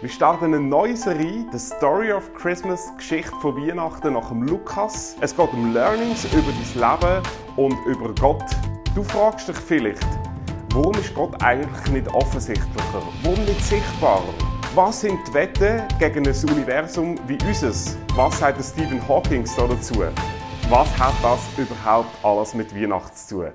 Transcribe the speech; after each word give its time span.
Wir 0.00 0.08
starten 0.08 0.46
eine 0.46 0.60
neue 0.60 0.96
Serie, 0.96 1.44
The 1.52 1.58
Story 1.58 2.10
of 2.10 2.32
Christmas, 2.32 2.90
Geschichte 2.96 3.32
von 3.42 3.54
Weihnachten 3.54 4.14
nach 4.14 4.30
dem 4.30 4.44
Lukas. 4.44 5.14
Es 5.20 5.36
geht 5.36 5.52
um 5.52 5.74
Learnings 5.74 6.24
über 6.32 6.50
dein 6.50 7.02
Leben 7.02 7.22
und 7.56 7.76
über 7.84 8.14
Gott. 8.14 8.42
Du 8.94 9.02
fragst 9.02 9.48
dich 9.48 9.58
vielleicht, 9.58 10.06
warum 10.72 10.94
ist 10.94 11.14
Gott 11.14 11.42
eigentlich 11.42 11.92
nicht 11.92 12.08
offensichtlicher? 12.14 13.02
Warum 13.22 13.44
nicht 13.44 13.62
sichtbarer? 13.62 14.32
Was 14.74 15.02
sind 15.02 15.18
die 15.28 15.34
Wetten 15.34 15.82
gegen 15.98 16.26
ein 16.26 16.50
Universum 16.50 17.16
wie 17.26 17.36
unseres? 17.46 17.98
Was 18.16 18.38
sagt 18.38 18.64
Stephen 18.64 19.06
Hawking 19.06 19.44
dazu? 19.44 20.02
Was 20.70 20.98
hat 20.98 21.14
das 21.22 21.40
überhaupt 21.58 22.08
alles 22.24 22.54
mit 22.54 22.74
Weihnachten 22.74 23.14
zu 23.14 23.42
tun? 23.42 23.52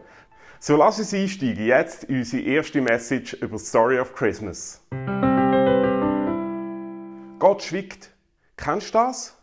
So 0.60 0.78
lass 0.78 1.00
uns 1.00 1.12
einsteigen 1.12 1.66
jetzt 1.66 2.08
unsere 2.08 2.44
erste 2.44 2.82
Message 2.82 3.34
über 3.34 3.58
Story 3.58 4.00
of 4.00 4.14
Christmas. 4.14 4.80
Gott 7.46 7.62
schwiegt. 7.62 8.10
Kennst 8.58 8.88
du 8.88 8.94
das? 8.94 9.38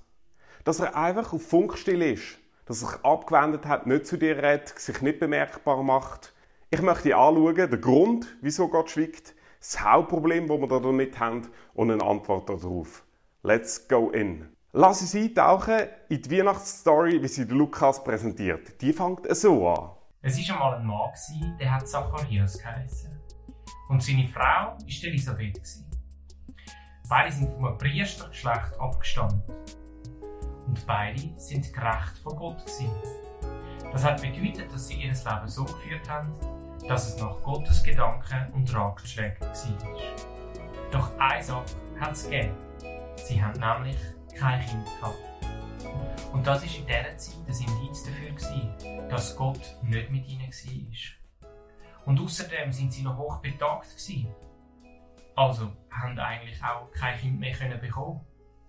Dass 0.64 0.80
er 0.80 0.96
einfach 0.96 1.32
auf 1.32 1.46
Funkstill 1.46 2.02
ist. 2.02 2.36
Dass 2.66 2.82
er 2.82 2.88
sich 2.88 3.04
abgewendet 3.04 3.64
hat, 3.64 3.86
nicht 3.86 4.08
zu 4.08 4.16
dir 4.16 4.38
redet, 4.38 4.76
sich 4.76 5.00
nicht 5.02 5.20
bemerkbar 5.20 5.84
macht. 5.84 6.32
Ich 6.70 6.82
möchte 6.82 7.14
anschauen, 7.14 7.54
den 7.54 7.80
Grund, 7.80 8.26
wieso 8.40 8.66
Gott 8.66 8.90
schwiegt, 8.90 9.36
das 9.60 9.80
Hauptproblem, 9.80 10.48
das 10.48 10.58
wir 10.58 10.80
damit 10.80 11.20
haben 11.20 11.48
und 11.74 11.92
eine 11.92 12.02
Antwort 12.02 12.48
darauf. 12.48 13.04
Let's 13.44 13.86
go 13.86 14.10
in. 14.10 14.48
Lass 14.72 15.00
uns 15.02 15.14
eintauchen 15.14 15.86
in 16.08 16.22
die 16.22 16.38
Weihnachtsstory, 16.38 17.22
wie 17.22 17.28
sie 17.28 17.44
Lukas 17.44 18.02
präsentiert. 18.02 18.82
Die 18.82 18.92
fängt 18.92 19.32
so 19.36 19.68
an. 19.68 19.90
Es 20.22 20.36
war 20.48 20.56
einmal 20.56 20.80
ein 20.80 20.86
Mann, 20.86 21.56
der 21.56 21.72
hat 21.72 21.86
Zacharias 21.86 22.58
geheißen. 22.58 23.16
Und 23.90 24.02
seine 24.02 24.26
Frau 24.26 24.40
war 24.40 24.76
Elisabeth. 24.80 25.91
Beide 27.08 27.32
sind 27.32 27.50
vom 27.52 27.76
Priestergeschlecht 27.78 28.78
abgestammt. 28.78 29.42
Und 30.66 30.86
beide 30.86 31.20
sind 31.36 31.72
gerecht 31.72 32.18
vor 32.22 32.36
Gott 32.36 32.58
gewesen. 32.64 32.90
Das 33.92 34.04
hat 34.04 34.22
bedeutet, 34.22 34.72
dass 34.72 34.88
sie 34.88 34.94
ihr 34.94 35.12
Leben 35.12 35.48
so 35.48 35.64
geführt 35.64 36.08
haben, 36.08 36.32
dass 36.88 37.08
es 37.08 37.20
nach 37.20 37.42
Gottes 37.42 37.82
Gedanken 37.82 38.52
und 38.54 38.74
Ratschlägen 38.74 39.40
war. 39.40 40.90
Doch 40.90 41.18
eine 41.18 41.42
Sache 41.42 41.64
hat 42.00 42.12
es 42.12 42.24
gegeben. 42.24 42.56
Sie 43.16 43.42
haben 43.42 43.60
nämlich 43.60 43.98
kein 44.38 44.64
Kind 44.64 44.84
gehabt. 44.84 45.18
Und 46.32 46.46
das 46.46 46.62
war 46.62 46.78
in 46.78 46.86
dieser 46.86 47.16
Zeit 47.16 47.34
ein 47.46 47.82
Indiz 47.82 48.04
dafür, 48.04 48.30
gewesen, 48.30 49.08
dass 49.08 49.36
Gott 49.36 49.60
nicht 49.82 50.10
mit 50.10 50.26
ihnen 50.26 50.48
war. 50.48 51.46
Und 52.06 52.20
außerdem 52.20 52.72
sind 52.72 52.92
sie 52.92 53.02
noch 53.02 53.16
hoch 53.16 53.38
betagt. 53.38 53.90
Gewesen. 53.90 54.28
Also 55.34 55.72
haben 55.90 56.18
eigentlich 56.18 56.62
auch 56.62 56.90
kein 56.90 57.18
Kind 57.18 57.40
mehr 57.40 57.52
können 57.52 57.80
bekommen. 57.80 58.20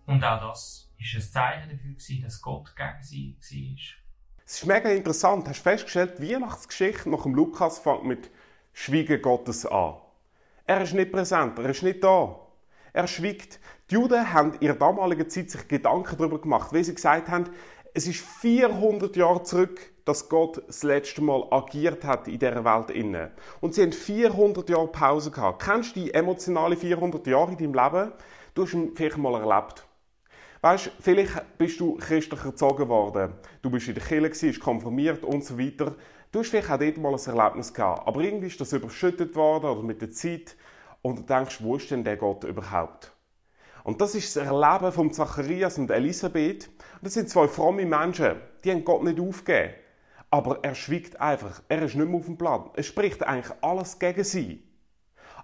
Und 0.06 0.23
auch 0.23 0.39
das 0.50 0.94
war 0.97 1.20
ein 1.20 1.22
Zeichen 1.22 1.70
dafür, 1.70 1.92
gewesen, 1.92 2.23
dass 2.23 2.42
Gott 2.42 2.75
gegen 2.75 3.03
sie 3.03 3.38
war. 3.39 4.03
Es 4.45 4.55
ist 4.55 4.66
mega 4.66 4.89
interessant. 4.89 5.47
Hast 5.47 5.59
du 5.59 5.64
festgestellt, 5.64 6.20
die 6.20 6.33
Weihnachtsgeschichte 6.33 7.09
nach 7.09 7.23
dem 7.23 7.36
Lukas 7.36 7.80
fängt 7.80 8.05
mit 8.05 8.30
Schweigen 8.73 9.22
Gottes 9.22 9.66
an. 9.66 9.95
Er 10.66 10.81
ist 10.81 10.94
nicht 10.94 11.11
präsent, 11.11 11.58
er 11.59 11.70
ist 11.70 11.83
nicht 11.83 12.03
da. 12.03 12.39
Er 12.94 13.08
schwiegt. 13.08 13.59
Die 13.89 13.95
Juden 13.95 14.31
haben 14.31 14.53
in 14.53 14.61
ihrer 14.61 14.75
damaligen 14.75 15.30
Zeit 15.30 15.50
sich 15.50 15.67
Gedanken 15.67 16.17
darüber 16.17 16.39
gemacht, 16.39 16.73
weil 16.73 16.83
sie 16.83 16.94
gesagt 16.94 17.27
haben, 17.30 17.50
es 17.94 18.08
ist 18.08 18.22
400 18.22 19.16
Jahre 19.16 19.44
zurück, 19.44 19.92
dass 20.05 20.29
Gott 20.29 20.61
das 20.67 20.83
letzte 20.83 21.21
Mal 21.21 21.45
agiert 21.51 22.03
hat 22.03 22.27
in 22.27 22.39
dieser 22.39 22.65
Welt 22.65 22.89
inne. 22.89 23.31
Und 23.61 23.73
sie 23.73 23.83
haben 23.83 23.93
400 23.93 24.69
Jahre 24.69 24.87
Pause 24.87 25.31
gehabt. 25.31 25.63
Kennst 25.63 25.95
du 25.95 26.01
die 26.01 26.13
emotionale 26.13 26.75
400 26.75 27.25
Jahre 27.27 27.51
in 27.51 27.57
deinem 27.57 27.73
Leben? 27.73 28.11
Du 28.53 28.63
hast 28.63 28.73
ihn 28.73 28.91
vielleicht 28.95 29.17
mal 29.17 29.39
erlebt. 29.39 29.85
Weißt, 30.61 30.91
vielleicht 30.99 31.57
bist 31.57 31.79
du 31.79 31.95
christlich 31.95 32.43
erzogen 32.43 32.87
worden. 32.87 33.33
Du 33.61 33.69
bist 33.69 33.87
in 33.87 33.95
der 33.95 34.03
Kirche, 34.03 34.47
bist 34.47 34.59
konfirmiert 34.59 35.23
und 35.23 35.43
so 35.43 35.59
weiter. 35.59 35.95
Du 36.31 36.39
hast 36.39 36.49
vielleicht 36.49 36.71
auch 36.71 36.80
dort 36.80 36.97
mal 36.97 37.13
ein 37.13 37.37
Erlebnis 37.37 37.73
gehabt. 37.73 38.08
Aber 38.08 38.21
irgendwie 38.21 38.47
ist 38.47 38.61
das 38.61 38.73
überschüttet 38.73 39.36
worden 39.36 39.65
oder 39.65 39.83
mit 39.83 40.02
der 40.02 40.11
Zeit. 40.11 40.55
Und 41.02 41.19
du 41.19 41.23
denkst, 41.23 41.61
wo 41.61 41.75
ist 41.75 41.92
denn 41.92 42.03
der 42.03 42.17
Gott 42.17 42.43
überhaupt? 42.45 43.11
Und 43.83 43.99
das 43.99 44.15
ist 44.15 44.36
das 44.36 44.45
Erleben 44.45 44.92
von 44.93 45.11
Zacharias 45.11 45.77
und 45.77 45.92
Elisabeth. 45.92 46.69
das 47.02 47.15
sind 47.15 47.30
zwei 47.30 47.47
fromme 47.49 47.86
Menschen, 47.86 48.37
die 48.63 48.71
haben 48.71 48.86
Gott 48.86 49.03
nicht 49.03 49.19
aufgegeben. 49.19 49.73
Aber 50.33 50.64
er 50.64 50.73
schwiegt 50.73 51.21
einfach. 51.21 51.61
Er 51.70 51.83
ist 51.83 51.94
nicht 51.94 52.08
mehr 52.08 52.20
auf 52.20 52.26
dem 52.26 52.39
Plan. 52.39 52.71
Es 52.73 52.88
spricht 52.88 53.21
eigentlich 53.21 53.55
alles 53.61 53.99
gegen 53.99 54.23
sie. 54.23 54.67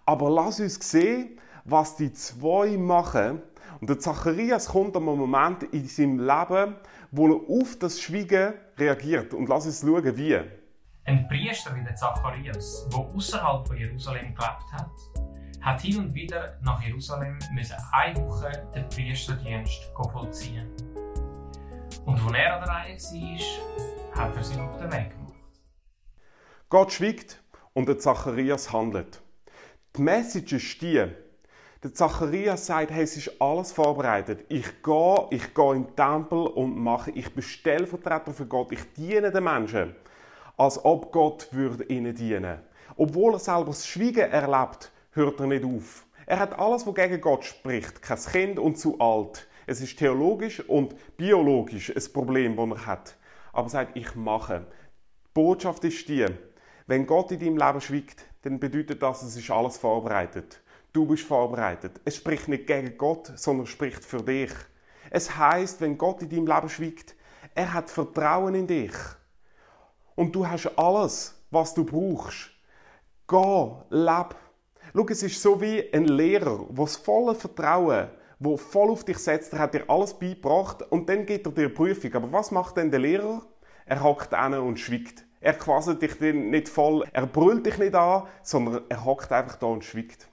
Aber 0.03 0.31
lass 0.31 0.59
uns 0.59 0.79
sehen, 0.89 1.39
was 1.63 1.95
die 1.95 2.11
zwei 2.11 2.75
machen. 2.75 3.43
Und 3.79 3.87
der 3.87 3.99
Zacharias 3.99 4.69
kommt 4.69 4.97
an 4.97 5.07
einem 5.07 5.19
Moment 5.19 5.61
in 5.61 5.87
seinem 5.87 6.17
Leben, 6.17 6.75
wo 7.11 7.27
er 7.27 7.61
auf 7.61 7.77
das 7.77 8.01
Schweigen 8.01 8.55
reagiert. 8.79 9.35
Und 9.35 9.47
lass 9.47 9.67
uns 9.67 9.81
schauen, 9.81 10.17
wie. 10.17 10.39
Ein 11.03 11.27
Priester 11.27 11.75
wie 11.75 11.83
der 11.83 11.93
Zacharias, 11.93 12.89
der 12.91 12.99
außerhalb 12.99 13.67
von 13.67 13.77
Jerusalem 13.77 14.33
gelebt 14.33 14.73
hat, 14.73 14.89
hat 15.61 15.81
hin 15.81 15.99
und 15.99 16.15
wieder 16.15 16.57
nach 16.63 16.81
Jerusalem 16.81 17.37
müssen 17.53 17.75
eine 17.91 18.27
Woche 18.27 18.67
den 18.73 18.89
Priesterdienst 18.89 19.91
vollziehen. 20.11 20.67
Und 22.05 22.19
als 22.19 22.33
er 22.33 22.55
an 22.55 22.63
der 22.63 22.69
Reihe 22.73 22.97
war, 22.97 23.98
hat 24.19 24.35
er 24.35 24.43
sich 24.43 24.59
auf 24.59 24.77
den 24.77 24.91
Weg 24.91 25.11
gemacht. 25.11 25.33
Gott 26.67 26.91
schwiegt 26.91 27.41
und 27.71 27.87
der 27.87 27.99
Zacharias 27.99 28.73
handelt. 28.73 29.21
Die 29.95 30.01
Message 30.01 30.51
ist 30.51 30.81
die, 30.81 31.05
der 31.81 31.93
Zacharias 31.93 32.65
sagt, 32.65 32.91
hey, 32.91 33.03
es 33.03 33.15
ist 33.15 33.41
alles 33.41 33.71
vorbereitet. 33.71 34.43
Ich 34.49 34.83
gehe, 34.83 35.27
ich 35.29 35.53
gehe 35.53 35.73
den 35.73 35.95
Tempel 35.95 36.47
und 36.47 36.77
mache, 36.77 37.11
ich 37.11 37.33
bin 37.33 37.41
Stellvertreter 37.41 38.33
für 38.33 38.45
Gott, 38.45 38.73
ich 38.73 38.81
diene 38.97 39.31
den 39.31 39.45
Menschen, 39.45 39.95
als 40.57 40.83
ob 40.83 41.13
Gott 41.13 41.47
würde 41.51 41.85
ihnen 41.85 42.13
dienen. 42.13 42.59
Obwohl 42.97 43.35
er 43.35 43.39
selber 43.39 43.67
das 43.67 43.87
Schweigen 43.87 44.29
erlebt, 44.29 44.91
hört 45.11 45.39
er 45.39 45.47
nicht 45.47 45.63
auf. 45.63 46.05
Er 46.25 46.39
hat 46.39 46.59
alles, 46.59 46.85
was 46.85 46.93
gegen 46.93 47.21
Gott 47.21 47.45
spricht. 47.45 48.01
Kein 48.01 48.19
Kind 48.19 48.59
und 48.59 48.77
zu 48.77 48.99
alt. 48.99 49.47
Es 49.65 49.79
ist 49.79 49.97
theologisch 49.97 50.59
und 50.67 50.93
biologisch 51.15 51.95
ein 51.95 52.13
Problem, 52.13 52.57
das 52.57 52.79
er 52.79 52.85
hat. 52.85 53.15
Aber 53.59 53.67
er 53.67 53.71
sagt, 53.71 53.97
ich 53.97 54.15
mache. 54.15 54.65
Die 55.25 55.31
Botschaft 55.33 55.83
ist 55.83 56.07
die, 56.07 56.25
wenn 56.87 57.05
Gott 57.05 57.29
in 57.33 57.39
deinem 57.41 57.57
Leben 57.57 57.81
schweigt, 57.81 58.25
dann 58.43 58.57
bedeutet 58.57 59.03
das, 59.03 59.21
es 59.21 59.35
ist 59.35 59.51
alles 59.51 59.77
vorbereitet. 59.77 60.61
Du 60.93 61.05
bist 61.05 61.23
vorbereitet. 61.23 61.99
Es 62.05 62.15
spricht 62.15 62.47
nicht 62.47 62.67
gegen 62.67 62.97
Gott, 62.97 63.33
sondern 63.35 63.67
spricht 63.67 64.05
für 64.05 64.23
dich. 64.23 64.53
Es 65.09 65.35
heißt, 65.35 65.81
wenn 65.81 65.97
Gott 65.97 66.21
in 66.21 66.29
deinem 66.29 66.47
Leben 66.47 66.69
schweigt, 66.69 67.15
er 67.53 67.73
hat 67.73 67.89
Vertrauen 67.89 68.55
in 68.55 68.65
dich. 68.65 68.93
Und 70.15 70.33
du 70.33 70.47
hast 70.47 70.67
alles, 70.77 71.37
was 71.51 71.73
du 71.73 71.83
brauchst. 71.83 72.51
Geh, 73.27 73.71
leb 73.89 74.35
Schau, 74.95 75.05
es 75.09 75.21
ist 75.21 75.41
so 75.41 75.59
wie 75.59 75.93
ein 75.93 76.05
Lehrer, 76.05 76.65
der 76.65 76.85
das 76.85 76.95
volle 76.95 77.35
Vertrauen, 77.35 78.07
der 78.39 78.57
voll 78.57 78.89
auf 78.89 79.03
dich 79.03 79.17
setzt, 79.17 79.51
der 79.51 79.59
hat 79.59 79.73
dir 79.73 79.89
alles 79.89 80.13
beigebracht 80.13 80.81
und 80.91 81.09
dann 81.09 81.25
gibt 81.25 81.45
er 81.45 81.51
dir 81.51 81.73
Prüfung. 81.73 82.13
Aber 82.13 82.31
was 82.31 82.51
macht 82.51 82.77
denn 82.77 82.89
der 82.89 83.01
Lehrer? 83.01 83.41
Er 83.85 84.01
hockt 84.01 84.33
an 84.33 84.53
und 84.53 84.79
schwiegt. 84.79 85.25
Er 85.41 85.53
quasselt 85.53 86.01
dich 86.01 86.19
nicht 86.19 86.69
voll, 86.69 87.05
er 87.13 87.25
brüllt 87.25 87.65
dich 87.65 87.77
nicht 87.77 87.95
an, 87.95 88.27
sondern 88.43 88.83
er 88.89 89.05
hockt 89.05 89.31
einfach 89.31 89.55
da 89.55 89.67
und 89.67 89.85
schwiegt. 89.85 90.27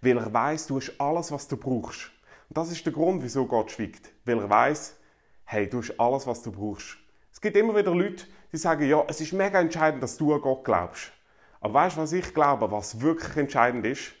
Weil 0.00 0.18
er 0.18 0.32
weiß, 0.32 0.66
du 0.66 0.76
hast 0.76 0.98
alles, 0.98 1.32
was 1.32 1.48
du 1.48 1.56
brauchst. 1.56 2.10
Und 2.48 2.58
das 2.58 2.70
ist 2.70 2.84
der 2.84 2.92
Grund, 2.92 3.22
wieso 3.22 3.46
Gott 3.46 3.70
schwiegt. 3.70 4.12
Weil 4.24 4.38
er 4.38 4.48
weiß, 4.48 4.96
hey, 5.44 5.68
du 5.68 5.78
hast 5.78 5.98
alles, 5.98 6.26
was 6.26 6.42
du 6.42 6.52
brauchst. 6.52 6.96
Es 7.32 7.40
gibt 7.40 7.56
immer 7.56 7.76
wieder 7.76 7.94
Leute, 7.94 8.24
die 8.52 8.56
sagen, 8.56 8.88
ja, 8.88 9.04
es 9.08 9.20
ist 9.20 9.32
mega 9.32 9.60
entscheidend, 9.60 10.02
dass 10.02 10.16
du 10.16 10.34
an 10.34 10.40
Gott 10.40 10.64
glaubst. 10.64 11.12
Aber 11.60 11.74
weißt 11.74 11.96
du, 11.96 12.00
was 12.00 12.12
ich 12.12 12.32
glaube, 12.32 12.70
was 12.70 13.00
wirklich 13.00 13.36
entscheidend 13.36 13.84
ist? 13.84 14.12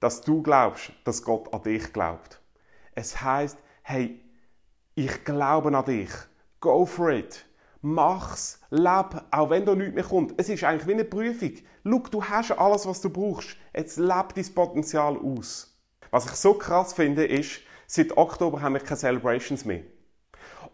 Dass 0.00 0.22
du 0.22 0.42
glaubst, 0.42 0.92
dass 1.04 1.22
Gott 1.22 1.52
an 1.52 1.62
dich 1.62 1.92
glaubt. 1.92 2.39
Es 3.00 3.22
heißt, 3.22 3.56
hey, 3.82 4.20
ich 4.94 5.24
glaube 5.24 5.74
an 5.74 5.84
dich. 5.86 6.10
Go 6.60 6.84
for 6.84 7.10
it. 7.10 7.46
Mach's, 7.80 8.60
leb, 8.68 9.22
auch 9.30 9.48
wenn 9.48 9.64
da 9.64 9.74
nichts 9.74 9.94
mehr 9.94 10.04
kommt. 10.04 10.34
Es 10.36 10.50
ist 10.50 10.62
eigentlich 10.64 10.86
wie 10.86 10.92
eine 10.92 11.04
Prüfung. 11.04 11.52
Schau, 11.82 11.98
du 12.10 12.22
hast 12.22 12.50
alles, 12.50 12.86
was 12.86 13.00
du 13.00 13.08
brauchst. 13.08 13.56
Jetzt 13.74 13.96
leb 13.96 14.34
dein 14.34 14.54
Potenzial 14.54 15.16
aus. 15.16 15.74
Was 16.10 16.26
ich 16.26 16.32
so 16.32 16.52
krass 16.52 16.92
finde, 16.92 17.24
ist, 17.24 17.62
seit 17.86 18.14
Oktober 18.18 18.60
haben 18.60 18.74
wir 18.74 18.80
keine 18.80 18.98
Celebrations 18.98 19.64
mehr. 19.64 19.84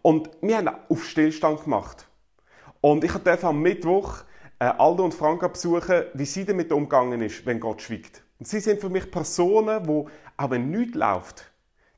Und 0.01 0.29
wir 0.41 0.57
haben 0.57 0.69
auf 0.89 1.05
Stillstand 1.05 1.63
gemacht. 1.63 2.09
Und 2.81 3.05
ich 3.05 3.13
durfte 3.13 3.47
am 3.47 3.61
Mittwoch 3.61 4.17
äh, 4.59 4.65
Aldo 4.65 5.05
und 5.05 5.13
Franka 5.13 5.47
besuchen, 5.47 6.03
wie 6.13 6.25
sie 6.25 6.43
damit 6.43 6.73
umgegangen 6.73 7.21
ist, 7.21 7.45
wenn 7.45 7.61
Gott 7.61 7.83
schweigt. 7.83 8.21
Und 8.37 8.49
sie 8.49 8.59
sind 8.59 8.81
für 8.81 8.89
mich 8.89 9.09
Personen, 9.09 9.81
die, 9.85 10.05
auch 10.35 10.49
wenn 10.49 10.69
nichts 10.69 10.95
läuft, 10.95 11.45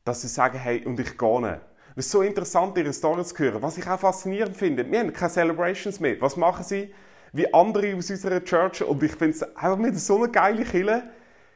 dass 0.03 0.21
sie 0.21 0.27
sagen, 0.27 0.57
hey, 0.57 0.85
und 0.85 0.99
ich 0.99 1.17
gehe 1.17 1.41
nicht. 1.41 1.61
Es 1.95 2.05
ist 2.05 2.11
so 2.11 2.21
interessant, 2.21 2.77
ihre 2.77 2.93
Story 2.93 3.23
zu 3.25 3.37
hören. 3.37 3.61
Was 3.61 3.77
ich 3.77 3.87
auch 3.87 3.99
faszinierend 3.99 4.55
finde, 4.55 4.89
wir 4.89 4.99
haben 4.99 5.11
keine 5.11 5.31
Celebrations 5.31 5.99
mehr. 5.99 6.15
Was 6.21 6.37
machen 6.37 6.63
sie? 6.63 6.93
Wie 7.33 7.53
andere 7.53 7.95
aus 7.95 8.09
unserer 8.09 8.43
Church. 8.43 8.81
Und 8.83 9.03
ich 9.03 9.11
finde 9.11 9.35
es 9.35 9.43
einfach 9.55 9.77
mit 9.77 9.99
so 9.99 10.23
eine 10.23 10.31
geile 10.31 10.63
Kille. 10.63 11.03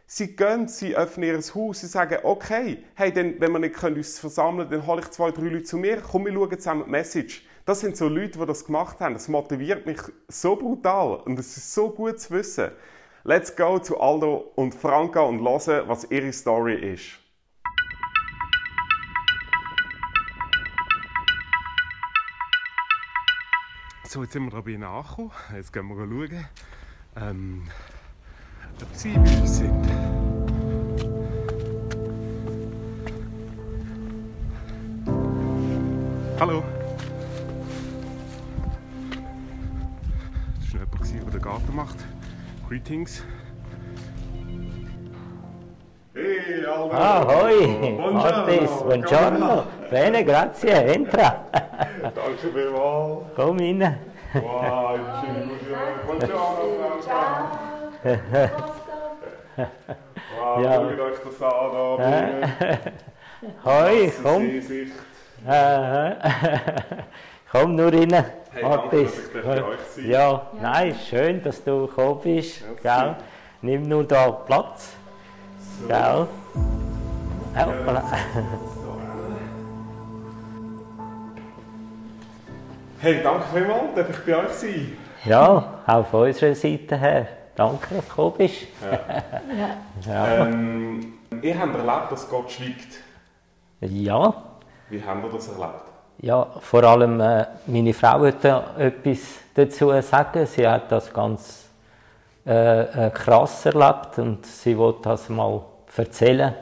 Sie 0.05 0.35
gehen, 0.35 0.67
sie 0.67 0.95
öffnen 0.95 1.29
ihr 1.29 1.39
Haus, 1.39 1.79
sie 1.79 1.87
sagen, 1.87 2.17
okay, 2.23 2.83
hey, 2.93 3.11
dann, 3.13 3.39
wenn 3.39 3.51
wir 3.53 3.59
nicht 3.59 3.81
uns 3.81 4.19
versammeln 4.19 4.67
können, 4.67 4.81
dann 4.81 4.87
hole 4.87 5.01
ich 5.01 5.09
zwei, 5.11 5.31
drei 5.31 5.43
Leute 5.43 5.63
zu 5.63 5.77
mir, 5.77 6.01
komm, 6.01 6.25
wir 6.25 6.33
schauen 6.33 6.59
zusammen 6.59 6.83
die 6.85 6.91
Message. 6.91 7.45
Das 7.65 7.79
sind 7.79 7.95
so 7.95 8.09
Leute, 8.09 8.37
die 8.37 8.45
das 8.45 8.65
gemacht 8.65 8.99
haben. 8.99 9.13
Das 9.13 9.29
motiviert 9.29 9.85
mich 9.85 9.99
so 10.27 10.57
brutal 10.57 11.21
und 11.25 11.39
es 11.39 11.55
ist 11.55 11.73
so 11.73 11.89
gut 11.89 12.19
zu 12.19 12.31
wissen. 12.31 12.71
Let's 13.23 13.55
go 13.55 13.79
zu 13.79 13.97
Aldo 13.97 14.51
und 14.55 14.75
Franka 14.75 15.21
und 15.21 15.39
hören, 15.39 15.87
was 15.87 16.03
ihre 16.11 16.33
Story 16.33 16.93
ist. 16.93 17.22
So, 24.13 24.21
jetzt 24.21 24.33
sind 24.33 24.43
wir 24.43 24.51
da 24.51 24.61
bei 24.61 24.69
ihnen 24.69 24.83
angekommen. 24.83 25.31
Jetzt 25.55 25.73
gehen 25.73 25.87
wir 25.87 25.95
schauen, 25.95 26.45
ähm, 27.15 27.63
ob 28.79 28.87
sie 28.93 29.15
wie 29.15 29.47
sind. 29.47 29.87
Hallo. 36.39 36.63
Das 40.61 40.73
war 40.75 41.07
jemand, 41.07 41.25
der 41.25 41.31
den 41.31 41.41
Garten 41.41 41.75
macht. 41.75 41.97
Greetings. 42.69 43.23
Hey. 46.13 46.63
Ah, 46.91 47.25
hoi, 47.25 47.65
Buongiorno. 47.65 48.11
Martis, 48.11 48.69
buongiorno. 48.69 49.65
Bene, 49.89 50.23
grazie, 50.23 50.69
entra. 50.69 51.62
Danke 52.15 52.47
vielmals. 52.53 53.25
Komm 53.35 53.57
rein. 53.59 53.97
Wow, 54.33 54.99
schön. 55.21 55.49
Buongiorno, 56.05 56.65
Franca. 56.79 57.19
Wow, 60.39 60.63
Ja. 60.63 60.73
schaut 60.73 60.99
euch 60.99 61.19
das 61.25 61.41
an, 61.41 61.71
da 61.71 61.95
drinnen. 61.97 62.51
Hoi, 63.65 64.05
Das 64.05 64.13
ist 64.15 64.23
komm. 64.23 64.41
Seesicht. 64.41 64.93
Äh, 65.47 66.15
komm 67.51 67.75
nur 67.75 67.91
rein, 67.91 68.11
Hey, 68.13 68.61
danke, 68.61 68.67
Martis. 68.77 69.15
dass 69.15 69.25
ich 69.25 69.33
bei 69.33 69.63
euch 69.63 69.79
sein 69.95 70.09
Ja, 70.09 70.41
nein, 70.61 70.95
schön, 71.09 71.43
dass 71.43 71.63
du 71.63 71.87
gekommen 71.87 72.19
bist. 72.23 72.63
Gell? 72.81 73.15
Nimm 73.61 73.83
nur 73.87 74.03
da 74.03 74.29
Platz. 74.31 74.93
Gell? 75.87 76.27
Hoppala. 77.55 78.03
Hey, 83.03 83.19
danke 83.21 83.43
vielmals, 83.53 83.93
darf 83.95 84.09
ich 84.09 84.19
bei 84.25 84.37
euch 84.37 84.53
sein? 84.53 84.97
Ja, 85.25 85.81
auch 85.85 86.05
von 86.05 86.21
unserer 86.21 86.55
Seite 86.55 86.95
her. 86.95 87.27
Danke, 87.53 87.95
dass 87.95 88.05
du 88.05 88.09
gekommen 88.09 88.33
bist. 88.37 88.55
Ja. 90.07 90.37
Ähm, 90.37 91.13
ihr 91.41 91.59
habt 91.59 91.75
erlebt, 91.75 92.11
dass 92.13 92.29
Gott 92.29 92.49
schweigt. 92.49 93.01
ja. 93.81 94.33
Wie 94.89 95.03
habt 95.05 95.21
ihr 95.21 95.29
das 95.31 95.49
erlebt? 95.49 95.83
Ja, 96.19 96.47
vor 96.61 96.83
allem 96.85 97.19
äh, 97.19 97.45
meine 97.67 97.93
Frau 97.93 98.25
hat 98.25 98.41
da 98.41 98.73
etwas 98.77 99.19
dazu 99.53 99.91
sagen. 100.01 100.45
Sie 100.45 100.65
hat 100.65 100.89
das 100.89 101.11
ganz 101.11 101.67
äh, 102.45 103.07
äh, 103.07 103.09
krass 103.09 103.65
erlebt 103.65 104.17
und 104.17 104.45
sie 104.45 104.77
wollte 104.77 105.09
das 105.09 105.27
mal 105.27 105.61
erzählen, 105.97 106.53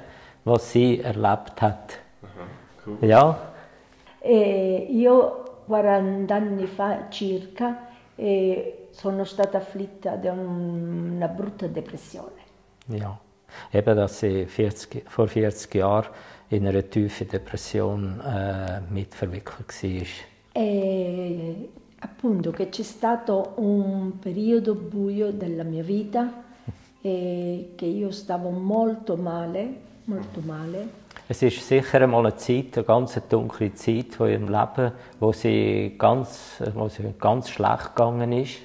was 0.44 0.72
sie 0.72 1.02
erlebt 1.02 1.62
hat. 1.62 2.00
Cool. 2.84 2.98
Ja, 3.08 3.38
E 4.24 4.88
io 4.90 5.46
40 5.72 6.36
anni 6.36 6.66
fa 6.68 7.08
circa 7.10 7.88
eh, 8.16 8.88
sono 8.92 9.24
stata 9.24 9.58
afflitta 9.58 10.16
da 10.18 10.34
un- 10.34 11.14
una 11.16 11.28
brutta 11.30 11.68
depressione. 11.68 12.40
ja. 12.88 13.18
Eben, 13.74 13.96
dass 13.98 14.20
sie 14.20 14.46
40, 14.48 15.04
vor 15.08 15.28
40 15.28 15.74
Jahren 15.76 16.10
in 16.50 16.66
einer 16.68 16.90
tiefen 16.90 17.28
Depression 17.28 18.20
äh, 18.22 18.82
mit 18.90 19.14
verwickelt 19.14 19.72
war. 19.84 20.08
E 20.54 21.70
appunto 22.00 22.52
che 22.52 22.70
c'è 22.70 22.84
stato 22.84 23.54
un 23.58 24.20
periodo 24.20 24.74
buio 24.76 25.32
della 25.32 25.64
mia 25.64 25.84
vita 25.84 26.44
e 27.02 27.74
che 27.76 27.86
io 27.86 28.12
stavo 28.12 28.50
molto 28.50 29.16
male, 29.16 29.74
molto 30.06 30.42
male. 30.42 31.00
Es 31.32 31.42
ist 31.42 31.66
sicher 31.66 32.02
einmal 32.02 32.26
eine 32.26 32.36
Zeit, 32.36 32.76
eine 32.76 32.84
ganz 32.84 33.18
dunkle 33.30 33.74
Zeit 33.74 34.16
von 34.16 34.28
ihrem 34.30 34.50
Leben, 34.50 34.92
wo 35.18 35.32
sie 35.32 35.96
ganz, 35.98 36.62
wo 36.74 36.90
sie 36.90 37.06
ganz 37.18 37.50
schlecht 37.50 37.96
gegangen 37.96 38.34
ist. 38.34 38.58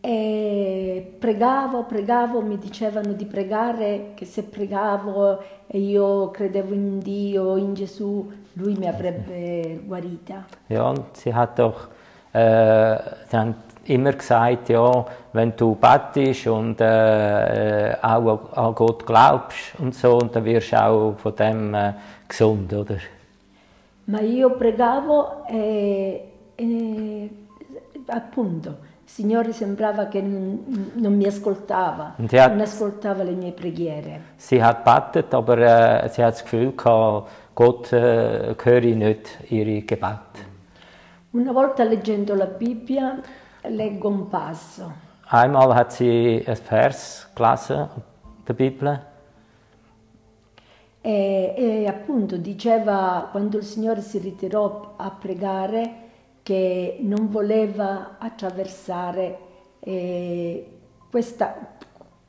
E 0.00 1.04
pregavo, 1.18 1.82
pregavo, 1.82 2.40
mi 2.42 2.58
dicevano 2.58 3.14
di 3.14 3.24
pregare, 3.24 4.12
che 4.14 4.24
se 4.24 4.44
pregavo 4.44 5.42
e 5.66 5.78
io 5.78 6.30
credevo 6.30 6.74
in 6.74 7.00
Dio, 7.00 7.56
in 7.56 7.74
Gesù, 7.74 8.30
lui 8.52 8.76
mi 8.76 8.86
avrebbe 8.86 9.80
guarita. 9.84 10.44
Ja, 10.68 10.90
und 10.90 11.16
sie 11.16 11.34
hat 11.34 11.58
doch 11.58 11.88
äh, 12.32 12.96
sie 13.28 13.36
haben 13.36 13.56
immer 13.84 14.12
gesagt, 14.12 14.68
ja, 14.68 15.04
wenn 15.32 15.52
du 15.56 15.74
bettest 15.74 16.46
und 16.46 16.80
äh, 16.80 17.90
äh, 17.90 17.96
auch 18.02 18.52
an 18.56 18.74
Gott 18.74 19.06
glaubst 19.06 19.78
und 19.78 19.94
so, 19.94 20.18
und 20.18 20.34
dann 20.34 20.44
wirst 20.44 20.72
du 20.72 20.82
auch 20.82 21.14
von 21.18 21.34
dem 21.36 21.74
äh, 21.74 21.92
gesund, 22.28 22.72
oder? 22.72 22.96
Ma 24.06 24.20
io 24.20 24.50
pregavo 24.50 25.44
e, 25.48 26.20
e 26.56 27.30
appunto 28.06 28.68
il 29.04 29.10
Signore 29.10 29.52
sembrava 29.52 30.06
che 30.06 30.20
non, 30.20 30.90
non 30.94 31.16
mi 31.16 31.26
ascoltava, 31.26 32.14
hat- 32.16 32.50
non 32.50 32.60
ascoltava 32.60 33.22
le 33.22 33.32
mie 33.32 33.52
preghiere. 33.52 34.20
Sie 34.36 34.62
hat 34.62 34.82
betet, 34.82 35.32
aber 35.32 35.58
äh, 35.58 36.08
sie 36.08 36.22
hat 36.24 36.34
das 36.34 36.42
Gefühl 36.42 36.72
gehabt, 36.74 37.28
Gott 37.54 37.92
äh, 37.92 38.54
höre 38.62 38.94
nicht 38.96 39.38
ihre 39.48 39.82
Gebete. 39.82 40.48
Una 41.32 41.52
volta 41.52 41.84
leggendo 41.84 42.34
la 42.34 42.46
Bibbia 42.46 43.20
leggo 43.68 44.08
un 44.08 44.28
passo. 44.28 45.08
Einmal 45.30 45.74
hat 45.74 45.92
sie 45.92 46.42
ein 46.46 46.56
Vers 46.68 47.28
gelesen, 47.34 47.88
der 48.46 48.54
Bibel, 48.54 49.00
e, 51.02 51.54
e 51.56 51.86
appunto 51.86 52.36
diceva 52.36 53.28
quando 53.30 53.56
il 53.56 53.64
Signore 53.64 54.02
si 54.02 54.18
ritirò 54.18 54.94
a 54.96 55.10
pregare 55.10 56.08
che 56.42 56.98
non 57.00 57.28
voleva 57.30 58.16
attraversare 58.18 59.38
eh, 59.80 60.66
questa- 61.10 61.76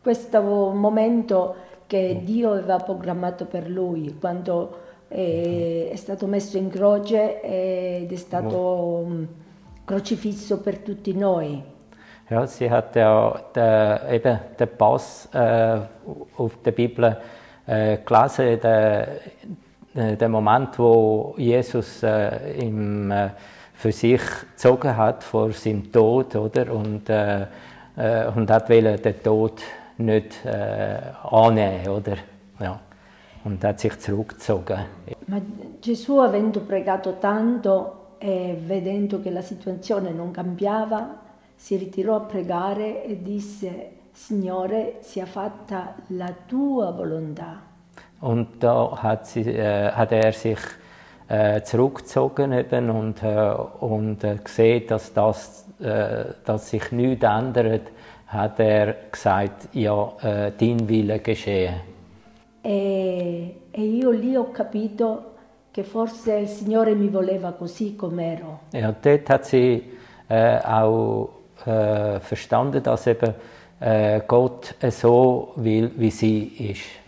questo 0.01 0.41
momento 0.41 1.55
che 1.87 2.21
Dio 2.23 2.51
aveva 2.53 2.77
programmato 2.77 3.45
per 3.45 3.69
lui 3.69 4.17
quando 4.17 4.79
eh, 5.09 5.89
è 5.91 5.95
stato 5.97 6.25
messo 6.27 6.57
in 6.57 6.69
croce 6.69 7.41
ed 7.41 8.11
è 8.11 8.15
stato 8.15 9.03
mm, 9.05 9.23
crocifisso 9.85 10.59
per 10.61 10.77
tutti 10.79 11.13
noi. 11.13 11.63
Ja, 12.29 12.45
sie 12.47 12.69
hat 12.69 12.95
ja 12.95 13.43
den, 13.53 14.13
eben 14.13 14.39
den 14.57 14.77
Pass 14.77 15.27
äh, 15.33 15.79
auf 16.37 16.61
der 16.63 16.71
Bibel 16.71 17.17
äh, 17.67 17.97
gelesen, 17.97 18.59
den, 18.61 19.07
äh, 19.95 20.15
den 20.15 20.31
Moment, 20.31 20.79
wo 20.79 21.35
Jesus 21.37 22.03
äh, 22.03 22.57
ihm, 22.57 23.11
äh, 23.11 23.31
für 23.73 23.91
sich 23.91 24.21
gezogen 24.51 24.95
hat 24.95 25.23
vor 25.23 25.51
seinem 25.51 25.91
Tod, 25.91 26.35
oder? 26.35 26.71
Und, 26.71 27.09
äh, 27.09 27.41
äh, 27.97 28.27
und 28.33 28.49
hat 28.49 28.69
wollte 28.69 28.97
den 28.97 29.23
Tod 29.23 29.61
nicht 29.97 30.45
äh, 30.45 30.99
annehmen, 31.29 31.87
oder? 31.89 32.15
Ja. 32.59 32.79
Und 33.43 33.63
hat 33.63 33.79
sich 33.79 33.97
zurückgezogen. 33.99 34.85
Ma 35.27 35.41
Gesù, 35.81 36.21
avendo 36.21 36.61
pregato 36.61 37.13
tanto 37.13 38.00
e 38.23 38.55
vedendo 38.55 39.19
che 39.19 39.31
la 39.31 39.41
situazione 39.41 40.11
non 40.11 40.29
cambiava, 40.29 41.21
si 41.55 41.75
ritirò 41.75 42.17
a 42.17 42.19
pregare 42.19 43.03
e 43.03 43.19
disse, 43.19 43.89
Signore, 44.11 44.97
sia 44.99 45.25
fatta 45.25 45.95
la 46.09 46.31
tua 46.45 46.91
volontà. 46.91 47.61
Und 48.19 48.59
da 48.59 48.91
hat, 49.01 49.25
sie, 49.25 49.41
äh, 49.41 49.91
hat 49.91 50.11
er 50.11 50.33
sich 50.33 50.59
äh, 51.27 51.63
zurückgezogen 51.63 52.53
eben 52.53 52.91
und, 52.91 53.23
äh, 53.23 53.55
und 53.79 54.23
äh, 54.23 54.35
gesehen, 54.35 54.85
dass, 54.87 55.11
das, 55.13 55.65
äh, 55.79 56.25
dass 56.45 56.69
sich 56.69 56.91
nichts 56.91 57.23
ändert, 57.23 57.87
hat 58.27 58.59
er 58.59 58.95
gesagt, 59.11 59.69
ja, 59.73 60.11
äh, 60.21 60.51
dein 60.55 60.87
Wille 60.87 61.17
geschehe. 61.19 61.73
E, 62.63 63.55
e 63.71 63.81
io 63.81 64.11
lì 64.11 64.35
ho 64.35 64.51
capito 64.51 65.31
che 65.71 65.83
forse 65.83 66.33
il 66.35 66.47
Signore 66.47 66.93
mi 66.93 67.07
voleva 67.07 67.53
così 67.53 67.95
com'ero. 67.95 68.59
Ja, 68.71 68.91
dort 68.91 69.29
hat 69.29 69.45
sie 69.45 69.97
äh, 70.27 70.59
auch 70.63 71.29
äh, 71.65 72.19
verstanden, 72.19 72.83
dass 72.83 73.07
eben 73.07 73.33
äh, 73.79 74.21
Gott 74.27 74.75
so 74.89 75.53
will, 75.55 75.91
wie 75.95 76.11
sie 76.11 76.71
ist. 76.71 76.99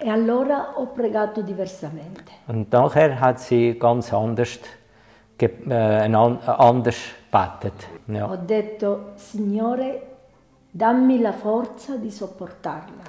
E 0.00 0.08
allora 0.08 0.74
ho 0.76 0.86
pregato 0.94 1.42
diversamente. 1.42 2.30
Und 2.46 2.70
nachher 2.70 3.18
hat 3.18 3.40
sie 3.40 3.76
ganz 3.78 4.12
anders, 4.12 4.60
ge- 5.36 5.50
äh, 5.68 6.12
anders 6.14 6.96
gebetet. 7.30 7.88
Ja. 8.06 8.28
Ho 8.28 8.36
detto, 8.36 9.12
Signore, 9.16 10.02
dammi 10.70 11.20
la 11.20 11.32
forza 11.32 11.96
di 11.96 12.10
sopportarla. 12.10 13.02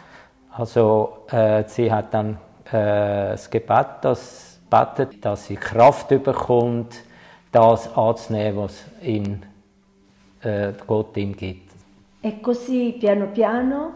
Also 0.52 1.26
äh, 1.30 1.64
sie 1.68 1.92
hat 1.92 2.12
dann 2.12 2.38
äh, 2.72 3.32
das 3.32 3.50
Gebet 3.50 3.88
das 4.02 4.49
betet, 4.70 5.24
dass 5.24 5.46
sie 5.48 5.56
Kraft 5.56 6.10
bekommt, 6.10 7.04
das 7.52 7.96
anzunehmen, 7.96 8.58
was 8.64 8.84
ihm, 9.02 9.42
äh, 10.42 10.74
Gott 10.86 11.18
ihm 11.18 11.36
gibt. 11.36 11.70
E 12.22 12.42
così 12.42 12.98
piano 13.00 13.28
piano 13.28 13.94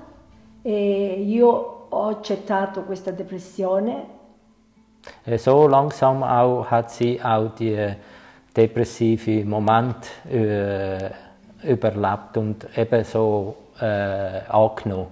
eh, 0.62 1.22
io 1.22 1.88
ho 1.90 2.08
accettato 2.08 2.84
questa 2.84 3.12
depressione 3.12 4.06
Äh, 5.26 5.38
So 5.38 5.68
langsam 5.68 6.24
auch 6.24 6.66
hat 6.70 6.92
sie 6.92 7.22
auch 7.22 7.50
die 7.56 7.96
depressive 8.56 9.46
Moment 9.46 9.98
äh, 10.32 11.10
überlebt 11.64 12.38
und 12.38 12.66
eben 12.78 13.04
so 13.04 13.56
äh, 13.80 14.42
angenommen. 14.48 15.08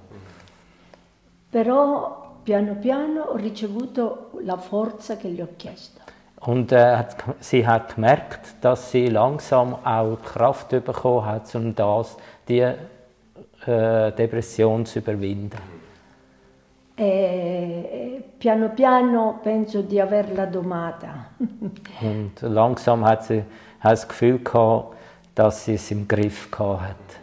Però 1.52 2.21
piano 2.44 2.76
piano 2.76 3.22
ho 3.24 3.36
ricevuto 3.36 4.32
la 4.44 4.58
forza 4.58 5.18
che 5.18 5.30
gli 5.30 5.42
ho 5.42 5.50
chiesto. 5.58 6.02
Und 6.44 6.72
äh, 6.72 6.96
hat, 6.96 7.16
sie 7.40 7.68
hat 7.68 7.96
gemerkt, 7.96 8.56
dass 8.62 8.92
sie 8.92 9.08
langsam 9.08 9.76
auch 9.84 10.18
Kraft 10.24 10.70
bekommen 10.70 11.26
hat, 11.26 11.54
um 11.54 11.76
das, 11.76 12.18
die 12.48 12.60
äh, 12.60 14.12
Depression 14.12 14.86
zu 14.86 15.00
überwinden. 15.00 15.82
E 16.96 18.24
piano 18.38 18.70
piano 18.70 19.40
penso 19.42 19.82
di 19.82 20.00
averla 20.00 20.46
domata. 20.46 21.28
Und 22.02 22.42
langsam 22.42 23.06
hat 23.06 23.24
sie 23.24 23.44
hat 23.80 23.94
das 23.94 24.08
Gefühl 24.08 24.40
gehabt, 24.40 24.96
dass 25.34 25.66
sie 25.66 25.76
es 25.76 25.90
im 25.92 26.08
Griff 26.08 26.52
gehabt 26.52 26.82
hat. 26.82 27.21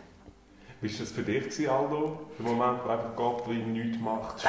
Wie 0.81 0.93
war 0.93 1.01
das 1.01 1.11
für 1.11 1.23
dich, 1.23 1.69
Aldo? 1.69 2.21
Der 2.39 2.47
Moment, 2.53 2.79
wo 2.85 2.91
einfach 2.91 3.17
Gott 3.17 3.49
nichts 3.49 3.99
macht? 4.01 4.45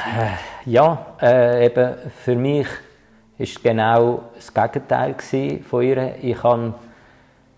Ja, 0.64 1.06
äh, 1.20 1.66
eben 1.66 1.96
für 2.24 2.36
mich 2.36 2.68
ist 3.36 3.62
genau 3.62 4.24
das 4.34 4.52
Gegenteil 4.54 5.16
von 5.68 5.82
ihr. 5.82 6.14
Ich 6.22 6.40
habe 6.42 6.74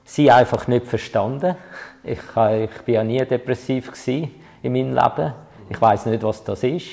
sie 0.05 0.31
einfach 0.31 0.69
nicht 0.69 0.87
verstanden. 0.87 1.55
Ich, 2.03 2.19
ha- 2.35 2.55
ich 2.55 2.71
ja 2.95 3.05
nie 3.05 3.23
depressiv 3.27 3.93
in 4.63 4.73
meinem 4.73 4.95
Leben. 4.95 5.35
Ich 5.69 5.81
weiß 5.81 6.07
nicht, 6.07 6.23
was 6.23 6.43
das 6.43 6.63
ist. 6.63 6.87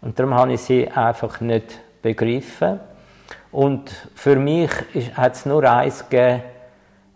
Und 0.00 0.18
darum 0.18 0.34
habe 0.34 0.54
ich 0.54 0.60
sie 0.60 0.88
einfach 0.88 1.40
nicht 1.40 1.78
begriffen. 2.02 2.80
Und 3.52 3.90
für 4.14 4.36
mich 4.36 4.70
hat 5.14 5.34
es 5.34 5.46
nur 5.46 5.62
eins 5.70 6.08
gegeben, 6.08 6.42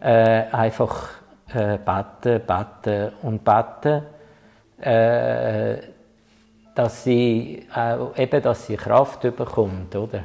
äh, 0.01 0.45
einfach 0.53 1.09
äh, 1.55 1.79
beten, 1.79 2.41
beten 2.47 3.13
und 3.23 3.45
beten. 3.45 4.03
Äh, 4.81 5.79
dass 6.75 7.05
sie 7.05 7.67
auch, 7.75 8.17
eben, 8.17 8.43
dass 8.43 8.67
sie 8.67 8.77
Kraft 8.77 9.23
bekommt, 9.23 9.95
oder? 9.97 10.25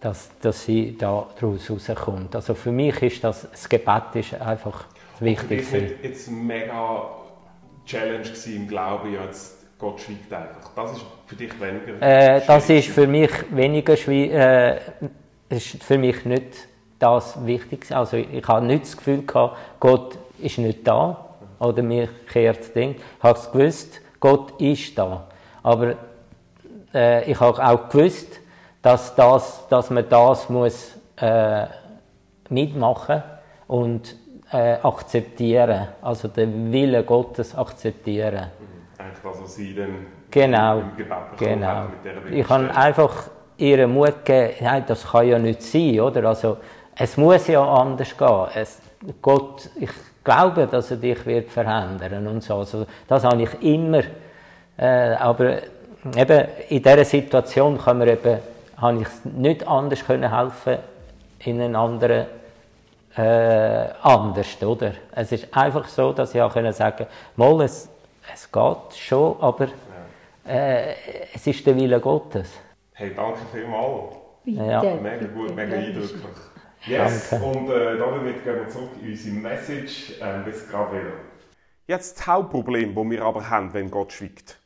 Dass, 0.00 0.30
dass 0.40 0.64
sie 0.64 0.96
da 0.96 1.26
daraus 1.40 1.68
rauskommt. 1.70 2.36
Also 2.36 2.54
für 2.54 2.70
mich 2.70 3.02
ist 3.02 3.24
das, 3.24 3.50
das 3.50 3.68
Gebet 3.68 4.14
ist 4.14 4.34
einfach 4.34 4.84
das 5.12 5.20
Wichtigste. 5.20 5.78
nicht 5.78 6.04
jetzt 6.04 6.28
eine 6.28 6.36
mega 6.36 7.08
Challenge 7.84 8.18
gewesen 8.18 8.56
im 8.56 8.68
Glauben, 8.68 9.12
ja, 9.12 9.24
jetzt 9.24 9.66
Gott 9.78 10.00
schweigt 10.00 10.32
einfach. 10.32 10.70
Das 10.76 10.92
ist 10.92 11.04
für 11.26 11.36
dich 11.36 11.60
weniger 11.60 12.00
Äh, 12.00 12.42
das 12.46 12.70
ist 12.70 12.88
für 12.88 13.06
mich 13.06 13.30
weniger 13.50 13.96
schwierig, 13.96 14.32
äh, 14.32 14.80
ist 15.48 15.82
für 15.82 15.98
mich 15.98 16.24
nicht 16.24 16.67
das 16.98 17.44
Wichtigste. 17.46 17.96
Also 17.96 18.16
ich 18.16 18.46
habe 18.46 18.66
nicht 18.66 18.84
das 18.84 18.96
Gefühl 18.96 19.22
gehabt, 19.22 19.56
Gott 19.80 20.18
ist 20.38 20.58
nicht 20.58 20.86
da 20.86 21.24
oder 21.58 21.82
mir 21.82 22.08
kehrt 22.30 22.60
das 22.60 22.72
Ding. 22.72 22.96
Ich 22.96 23.22
habe 23.22 23.38
es 23.38 23.50
gewusst, 23.50 24.00
Gott 24.20 24.60
ist 24.60 24.96
da. 24.98 25.26
Aber 25.62 25.94
äh, 26.94 27.30
ich 27.30 27.38
habe 27.38 27.64
auch 27.64 27.88
gewusst, 27.88 28.40
dass, 28.82 29.14
das, 29.14 29.66
dass 29.68 29.90
man 29.90 30.08
das 30.08 30.48
muss 30.48 30.96
äh, 31.16 31.66
mitmachen 32.48 33.22
und 33.66 34.16
äh, 34.52 34.74
akzeptieren, 34.82 35.88
also 36.00 36.28
den 36.28 36.72
Willen 36.72 37.04
Gottes 37.04 37.54
akzeptieren. 37.54 38.46
Eigentlich 38.96 39.18
das, 39.22 39.42
was 39.42 39.54
sie 39.54 39.74
dann 39.74 40.06
Genau, 40.30 40.80
im 40.80 40.96
Gebet 40.96 41.16
genau. 41.38 41.66
hat 41.66 41.90
mit 41.90 42.04
dieser 42.04 42.38
Ich 42.38 42.48
habe 42.48 42.74
einfach 42.76 43.30
ihr 43.56 43.86
Mut 43.88 44.24
gegeben, 44.24 44.54
nein, 44.60 44.84
das 44.86 45.10
kann 45.10 45.26
ja 45.26 45.38
nicht 45.38 45.62
sein, 45.62 46.00
oder? 46.00 46.28
Also, 46.28 46.58
es 46.98 47.16
muss 47.16 47.46
ja 47.46 47.64
anders 47.64 48.16
gehen. 48.16 48.46
Es, 48.54 48.80
Gott, 49.22 49.70
ich 49.76 49.90
glaube, 50.24 50.66
dass 50.66 50.90
er 50.90 50.96
dich 50.96 51.24
wird 51.24 51.48
verändern 51.48 52.26
und 52.26 52.42
so. 52.42 52.56
Also, 52.56 52.86
das 53.06 53.24
habe 53.24 53.42
ich 53.42 53.62
immer. 53.62 54.02
Äh, 54.76 55.14
aber 55.14 55.58
eben 56.16 56.48
in 56.68 56.82
dieser 56.82 57.04
Situation 57.04 57.78
kann 57.78 57.98
man 57.98 58.08
eben, 58.08 58.38
habe 58.76 59.02
ich 59.02 59.08
nicht 59.24 59.66
anders 59.66 60.04
können 60.04 60.36
helfen 60.36 60.78
in 61.44 61.60
einen 61.60 61.76
anderen 61.76 62.26
äh, 63.16 63.88
anders, 64.02 64.60
oder? 64.62 64.92
Es 65.12 65.32
ist 65.32 65.48
einfach 65.56 65.86
so, 65.88 66.12
dass 66.12 66.34
ich 66.34 66.42
auch 66.42 66.52
können 66.52 66.72
sagen, 66.72 67.06
mal, 67.36 67.60
es, 67.62 67.88
es 68.32 68.50
geht 68.50 68.96
schon, 68.96 69.36
aber 69.40 69.68
äh, 70.46 70.94
es 71.34 71.46
ist 71.46 71.66
der 71.66 71.76
Wille 71.76 72.00
Gottes. 72.00 72.50
Hey, 72.92 73.12
danke 73.14 73.40
vielmals. 73.52 74.14
Bitte, 74.44 74.64
Ja. 74.64 74.80
Mega 74.82 75.16
bitte, 75.16 75.28
gut, 75.28 75.54
mega 75.54 75.76
eindrücklich. 75.76 76.22
Yes, 76.86 77.30
Danke. 77.30 77.44
und 77.44 77.70
äh, 77.70 77.98
damit 77.98 78.44
gehen 78.44 78.54
wir 78.56 78.68
zurück 78.68 78.90
in 79.02 79.10
unsere 79.10 79.34
Message. 79.34 80.14
Ähm, 80.20 80.44
bis 80.44 80.68
gerade 80.68 80.92
wieder. 80.92 81.12
Jetzt 81.86 82.18
das 82.18 82.26
Hauptproblem, 82.26 82.94
das 82.94 83.04
wir 83.10 83.22
aber 83.24 83.48
haben, 83.50 83.72
wenn 83.74 83.90
Gott 83.90 84.12
schweigt. 84.12 84.58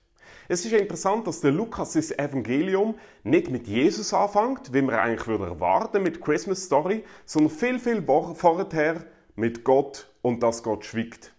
Es 0.49 0.65
ist 0.65 0.73
interessant, 0.73 1.27
dass 1.27 1.41
der 1.41 1.53
Lukas 1.53 1.93
das 1.93 2.11
Evangelium 2.11 2.97
nicht 3.23 3.51
mit 3.51 3.67
Jesus 3.67 4.13
anfängt, 4.13 4.73
wie 4.75 4.83
man 4.83 4.97
eigentlich 4.97 5.27
würde 5.27 5.47
erwarten 5.47 6.03
mit 6.03 6.21
Christmas 6.21 6.65
Story, 6.65 7.05
sondern 7.25 7.51
viel, 7.51 7.79
viel 7.79 8.03
vor- 8.03 8.35
vorher 8.35 9.05
mit 9.37 9.65
Gott 9.65 10.09
und 10.21 10.43
dass 10.43 10.63
Gott 10.63 10.85
schweigt. 10.85 11.33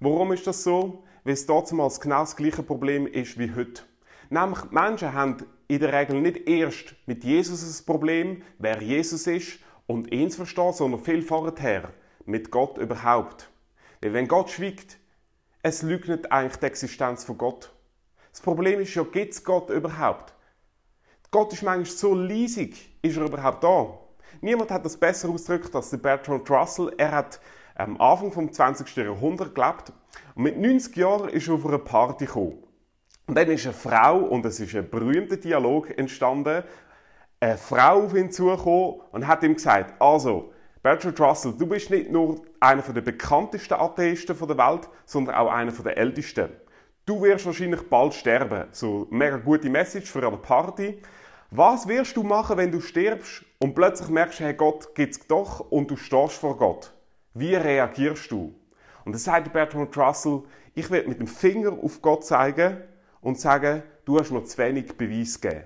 Warum 0.00 0.32
ist 0.32 0.46
das 0.46 0.62
so? 0.64 1.04
Weil 1.24 1.34
es 1.34 1.46
damals 1.46 2.00
genau 2.00 2.20
das 2.20 2.36
gleiche 2.36 2.62
Problem 2.62 3.06
ist 3.06 3.38
wie 3.38 3.52
heute. 3.54 3.82
Nämlich, 4.28 4.70
Menschen 4.70 5.12
haben 5.14 5.36
in 5.68 5.80
der 5.80 5.92
Regel 5.92 6.20
nicht 6.20 6.48
erst 6.48 6.94
mit 7.06 7.24
Jesus 7.24 7.60
das 7.66 7.82
Problem, 7.82 8.42
wer 8.58 8.82
Jesus 8.82 9.26
ist 9.26 9.58
und 9.88 10.10
zu 10.10 10.36
verstehen, 10.36 10.72
sondern 10.72 11.00
viel 11.00 11.22
vorher 11.22 11.92
mit 12.26 12.52
Gott 12.52 12.78
überhaupt. 12.78 13.50
Weil 14.00 14.12
wenn 14.12 14.28
Gott 14.28 14.50
schweigt, 14.50 14.98
es 15.62 15.82
leugnet 15.82 16.30
eigentlich 16.30 16.58
die 16.58 16.66
Existenz 16.66 17.24
von 17.24 17.36
Gott. 17.36 17.72
Das 18.30 18.40
Problem 18.40 18.78
ist 18.78 18.94
ja, 18.94 19.02
gibt 19.02 19.34
es 19.34 19.42
Gott 19.42 19.70
überhaupt? 19.70 20.34
Gott 21.30 21.52
ist 21.52 21.62
manchmal 21.62 21.86
so 21.86 22.14
leisig, 22.14 22.96
ist 23.02 23.16
er 23.16 23.24
überhaupt 23.24 23.64
da? 23.64 23.98
Niemand 24.40 24.70
hat 24.70 24.84
das 24.84 24.96
besser 24.96 25.30
ausgedrückt 25.30 25.74
als 25.74 25.90
Bertrand 25.90 26.48
Russell. 26.48 26.92
Er 26.96 27.10
hat 27.10 27.40
am 27.74 28.00
Anfang 28.00 28.30
vom 28.30 28.52
20. 28.52 28.94
Jahrhundert 28.94 29.54
gelebt 29.54 29.92
und 30.34 30.42
mit 30.42 30.58
90 30.58 30.96
Jahren 30.96 31.28
ist 31.30 31.48
er 31.48 31.54
auf 31.54 31.66
eine 31.66 31.78
Party 31.78 32.26
gekommen. 32.26 32.62
Und 33.26 33.34
dann 33.34 33.48
ist 33.50 33.66
eine 33.66 33.74
Frau, 33.74 34.18
und 34.20 34.44
es 34.46 34.58
ist 34.58 34.74
ein 34.74 34.88
berühmter 34.88 35.36
Dialog 35.36 35.96
entstanden, 35.98 36.64
eine 37.40 37.56
Frau 37.56 38.04
auf 38.04 38.14
ihn 38.14 38.30
zugekommen 38.30 39.00
und 39.12 39.26
hat 39.26 39.42
ihm 39.42 39.54
gesagt, 39.54 40.00
also, 40.00 40.52
Bertrand 40.82 41.20
Russell, 41.20 41.54
du 41.58 41.66
bist 41.66 41.90
nicht 41.90 42.10
nur 42.10 42.42
einer 42.60 42.82
der 42.82 43.00
bekanntesten 43.00 43.74
Atheisten 43.74 44.36
der 44.38 44.58
Welt, 44.58 44.88
sondern 45.04 45.34
auch 45.34 45.50
einer 45.50 45.72
der 45.72 45.96
ältesten. 45.96 46.50
Du 47.04 47.22
wirst 47.22 47.46
wahrscheinlich 47.46 47.82
bald 47.88 48.14
sterben. 48.14 48.68
So, 48.70 49.06
mega 49.10 49.38
gute 49.38 49.70
Message 49.70 50.10
für 50.10 50.26
eine 50.26 50.36
Party. 50.36 51.00
Was 51.50 51.88
wirst 51.88 52.16
du 52.16 52.22
machen, 52.22 52.58
wenn 52.58 52.70
du 52.70 52.80
stirbst 52.80 53.44
und 53.58 53.74
plötzlich 53.74 54.08
merkst, 54.08 54.40
hey, 54.40 54.54
Gott 54.54 54.94
gibt's 54.94 55.26
doch 55.26 55.60
und 55.60 55.90
du 55.90 55.96
stehst 55.96 56.34
vor 56.34 56.56
Gott? 56.56 56.92
Wie 57.34 57.54
reagierst 57.54 58.30
du? 58.30 58.54
Und 59.04 59.12
dann 59.12 59.20
sagt 59.20 59.52
Bertrand 59.52 59.96
Russell, 59.96 60.42
ich 60.74 60.90
werde 60.90 61.08
mit 61.08 61.18
dem 61.18 61.26
Finger 61.26 61.72
auf 61.72 62.02
Gott 62.02 62.26
zeigen 62.26 62.82
und 63.20 63.40
sagen, 63.40 63.82
du 64.04 64.18
hast 64.18 64.30
mir 64.30 64.44
zu 64.44 64.58
wenig 64.58 64.96
Beweis 64.96 65.40
gegeben. 65.40 65.64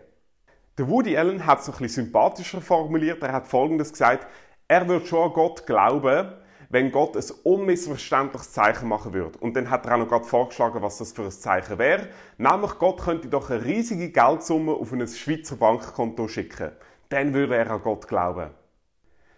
Der 0.78 0.88
Woody 0.88 1.18
Allen 1.18 1.44
hat 1.44 1.60
es 1.60 1.68
ein 1.68 1.72
bisschen 1.72 2.06
sympathischer 2.06 2.62
formuliert. 2.62 3.22
Er 3.22 3.32
hat 3.32 3.46
Folgendes 3.46 3.92
gesagt: 3.92 4.26
Er 4.68 4.88
wird 4.88 5.06
schon 5.06 5.28
an 5.28 5.34
Gott 5.34 5.66
glauben, 5.66 6.32
wenn 6.70 6.90
Gott 6.90 7.14
ein 7.14 7.24
unmissverständliches 7.42 8.52
Zeichen 8.52 8.88
machen 8.88 9.12
würde. 9.12 9.38
Und 9.38 9.54
dann 9.54 9.68
hat 9.68 9.84
er 9.84 9.94
auch 9.94 9.98
noch 9.98 10.08
gerade 10.08 10.24
vorgeschlagen, 10.24 10.80
was 10.80 10.96
das 10.96 11.12
für 11.12 11.24
ein 11.24 11.30
Zeichen 11.30 11.78
wäre. 11.78 12.08
Nämlich, 12.38 12.78
Gott 12.78 13.02
könnte 13.02 13.28
doch 13.28 13.50
eine 13.50 13.62
riesige 13.62 14.10
Geldsumme 14.10 14.72
auf 14.72 14.92
ein 14.92 15.06
Schweizer 15.06 15.56
Bankkonto 15.56 16.26
schicken. 16.26 16.72
Dann 17.10 17.34
würde 17.34 17.56
er 17.56 17.70
an 17.70 17.82
Gott 17.82 18.08
glauben. 18.08 18.48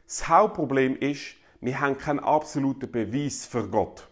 Das 0.06 0.28
Hauptproblem 0.28 0.96
ist, 0.96 1.34
wir 1.60 1.80
haben 1.80 1.98
keinen 1.98 2.20
absoluten 2.20 2.92
Beweis 2.92 3.44
für 3.44 3.68
Gott. 3.68 4.06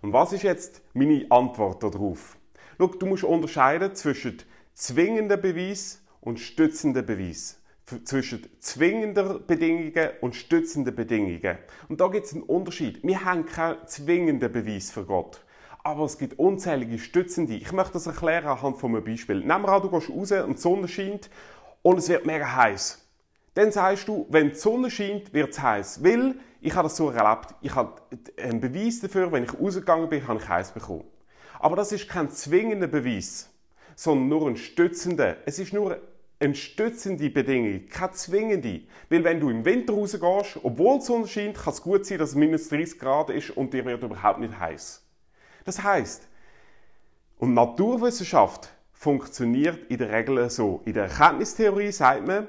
Und 0.00 0.14
was 0.14 0.32
ist 0.32 0.44
jetzt 0.44 0.80
meine 0.94 1.26
Antwort 1.28 1.82
darauf? 1.82 2.38
Schau, 2.78 2.86
du 2.86 3.04
musst 3.04 3.24
unterscheiden 3.24 3.94
zwischen 3.94 4.38
zwingenden 4.72 5.40
Beweis 5.42 6.03
und 6.24 6.40
stützenden 6.40 7.06
Beweis. 7.06 7.60
Zwischen 8.04 8.46
zwingender 8.60 9.38
Bedingungen 9.38 10.10
und 10.22 10.34
stützenden 10.34 10.94
Bedingungen. 10.94 11.58
Und 11.88 12.00
da 12.00 12.08
gibt 12.08 12.26
es 12.26 12.32
einen 12.32 12.42
Unterschied. 12.42 13.02
Wir 13.02 13.24
haben 13.24 13.44
keinen 13.44 13.86
zwingenden 13.86 14.50
Beweis 14.50 14.90
für 14.90 15.04
Gott. 15.04 15.44
aber 15.84 16.04
es 16.04 16.18
gibt 16.18 16.38
unzählige 16.38 16.98
stützende. 16.98 17.54
Ich 17.54 17.70
möchte 17.70 17.92
das 17.92 18.06
erklären 18.06 18.46
anhand 18.46 18.78
von 18.78 18.96
einem 18.96 19.04
Beispiel. 19.04 19.40
Nehmen 19.40 19.62
wir 19.62 19.68
an, 19.68 19.82
du 19.82 19.90
gehst 19.90 20.08
raus 20.08 20.32
und 20.32 20.56
die 20.56 20.60
Sonne 20.60 20.88
scheint 20.88 21.28
und 21.82 21.98
es 21.98 22.08
wird 22.08 22.24
mega 22.24 22.56
heiß. 22.56 23.06
Dann 23.52 23.70
sagst 23.70 24.08
du, 24.08 24.26
wenn 24.30 24.48
die 24.48 24.54
Sonne 24.54 24.90
scheint, 24.90 25.32
wird 25.34 25.50
es 25.50 25.60
heiß. 25.60 26.02
Weil 26.02 26.36
ich 26.60 26.74
habe 26.74 26.88
das 26.88 26.96
so 26.96 27.10
erlebt. 27.10 27.54
Ich 27.60 27.74
habe 27.74 28.00
einen 28.42 28.60
Beweis 28.60 29.00
dafür, 29.00 29.30
wenn 29.30 29.44
ich 29.44 29.60
rausgegangen 29.60 30.08
bin, 30.08 30.26
habe 30.26 30.40
ich 30.40 30.48
heiß 30.48 30.72
bekommen. 30.72 31.04
Aber 31.60 31.76
das 31.76 31.92
ist 31.92 32.08
kein 32.08 32.30
zwingender 32.30 32.86
Beweis, 32.86 33.50
sondern 33.94 34.28
nur 34.28 34.48
ein 34.48 34.56
stützender. 34.56 35.36
Es 35.44 35.58
ist 35.58 35.74
nur 35.74 35.98
eine 36.40 36.54
stützende 36.54 37.30
Bedingung, 37.30 37.88
keine 37.88 38.12
zwingende. 38.12 38.82
Weil 39.08 39.24
wenn 39.24 39.40
du 39.40 39.50
im 39.50 39.64
Winter 39.64 39.94
rausgehst, 39.94 40.60
obwohl 40.62 40.98
die 40.98 41.04
Sonne 41.04 41.26
scheint, 41.26 41.56
kann 41.56 41.72
es 41.72 41.82
gut 41.82 42.04
sein, 42.04 42.18
dass 42.18 42.30
es 42.30 42.34
minus 42.34 42.68
30 42.68 42.98
Grad 42.98 43.30
ist 43.30 43.50
und 43.50 43.72
dir 43.72 43.84
wird 43.84 44.02
überhaupt 44.02 44.40
nicht 44.40 44.58
heiß. 44.58 45.02
Das 45.64 45.82
heißt, 45.82 46.28
und 47.38 47.54
Naturwissenschaft 47.54 48.70
funktioniert 48.92 49.90
in 49.90 49.98
der 49.98 50.10
Regel 50.10 50.48
so. 50.50 50.82
In 50.84 50.94
der 50.94 51.04
Erkenntnistheorie 51.04 51.92
sagt 51.92 52.26
man, 52.26 52.48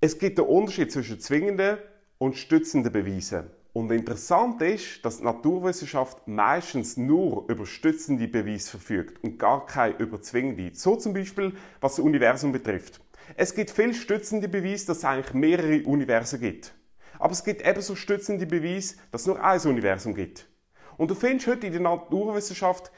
es 0.00 0.18
gibt 0.18 0.38
einen 0.38 0.48
Unterschied 0.48 0.92
zwischen 0.92 1.20
zwingenden 1.20 1.78
und 2.18 2.36
stützenden 2.36 2.92
Beweisen. 2.92 3.50
Und 3.76 3.92
interessant 3.92 4.62
ist, 4.62 5.04
dass 5.04 5.18
die 5.18 5.24
Naturwissenschaft 5.24 6.26
meistens 6.26 6.96
nur 6.96 7.44
über 7.50 7.66
stützende 7.66 8.26
Beweise 8.26 8.70
verfügt 8.70 9.22
und 9.22 9.38
gar 9.38 9.66
keine 9.66 9.98
über 9.98 10.22
zwingende. 10.22 10.70
So 10.72 10.96
zum 10.96 11.12
Beispiel, 11.12 11.52
was 11.82 11.96
das 11.96 12.04
Universum 12.06 12.52
betrifft. 12.52 13.02
Es 13.36 13.54
gibt 13.54 13.70
viel 13.70 13.92
stützende 13.92 14.48
Beweise, 14.48 14.86
dass 14.86 14.96
es 14.96 15.04
eigentlich 15.04 15.34
mehrere 15.34 15.82
Universen 15.82 16.40
gibt. 16.40 16.74
Aber 17.18 17.32
es 17.32 17.44
gibt 17.44 17.68
ebenso 17.68 17.96
stützende 17.96 18.46
Beweise, 18.46 18.94
dass 19.10 19.20
es 19.20 19.26
nur 19.26 19.44
ein 19.44 19.60
Universum 19.60 20.14
gibt. 20.14 20.48
Und 20.96 21.10
du 21.10 21.14
findest 21.14 21.46
heute 21.46 21.66
in 21.66 21.74
der 21.74 21.82
Naturwissenschaft 21.82 22.90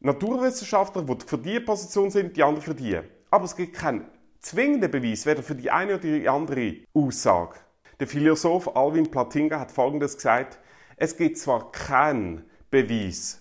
Naturwissenschaftler, 0.00 1.02
die 1.02 1.24
für 1.24 1.38
diese 1.38 1.60
Position 1.60 2.10
sind, 2.10 2.36
die 2.36 2.42
anderen 2.42 2.62
für 2.62 2.74
die. 2.74 2.98
Aber 3.30 3.44
es 3.44 3.54
gibt 3.54 3.74
keinen 3.74 4.06
zwingenden 4.40 4.90
Beweis, 4.90 5.24
weder 5.24 5.44
für 5.44 5.54
die 5.54 5.70
eine 5.70 5.94
oder 5.94 6.02
die 6.02 6.28
andere 6.28 6.78
Aussage. 6.94 7.60
Der 7.98 8.06
Philosoph 8.06 8.76
Alvin 8.76 9.10
Platinga 9.10 9.58
hat 9.58 9.72
Folgendes 9.72 10.16
gesagt, 10.16 10.58
es 10.98 11.16
gibt 11.16 11.38
zwar 11.38 11.72
keinen 11.72 12.44
Beweis 12.68 13.40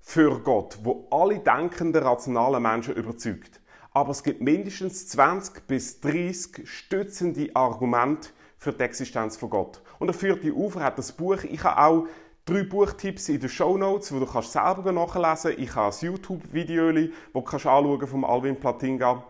für 0.00 0.40
Gott, 0.40 0.80
wo 0.82 1.06
alle 1.12 1.38
denkenden, 1.38 2.02
rationalen 2.02 2.60
Menschen 2.60 2.96
überzeugt, 2.96 3.60
aber 3.92 4.10
es 4.10 4.24
gibt 4.24 4.40
mindestens 4.40 5.06
20 5.10 5.68
bis 5.68 6.00
30 6.00 6.68
stützende 6.68 7.54
Argumente 7.54 8.30
für 8.58 8.72
die 8.72 8.82
Existenz 8.82 9.36
von 9.36 9.50
Gott. 9.50 9.80
Und 10.00 10.08
er 10.08 10.14
führt 10.14 10.42
die 10.42 10.50
auf, 10.50 10.74
er 10.74 10.82
hat 10.82 10.98
das 10.98 11.12
Buch, 11.12 11.44
ich 11.44 11.62
habe 11.62 11.80
auch 11.80 12.08
drei 12.46 12.64
Buchtipps 12.64 13.28
in 13.28 13.38
den 13.38 13.48
Show 13.48 13.78
Notes, 13.78 14.12
wo 14.12 14.18
du 14.18 14.26
kannst 14.26 14.50
selber 14.50 14.90
nachlesen 14.90 15.52
kannst. 15.52 15.58
Ich 15.60 15.74
habe 15.76 15.94
ein 15.94 16.04
YouTube-Video, 16.04 16.90
das 16.90 17.10
du 17.32 17.42
kannst 17.42 17.66
anschauen 17.66 18.08
vom 18.08 18.24
Alvin 18.24 18.58
Platinga. 18.58 19.22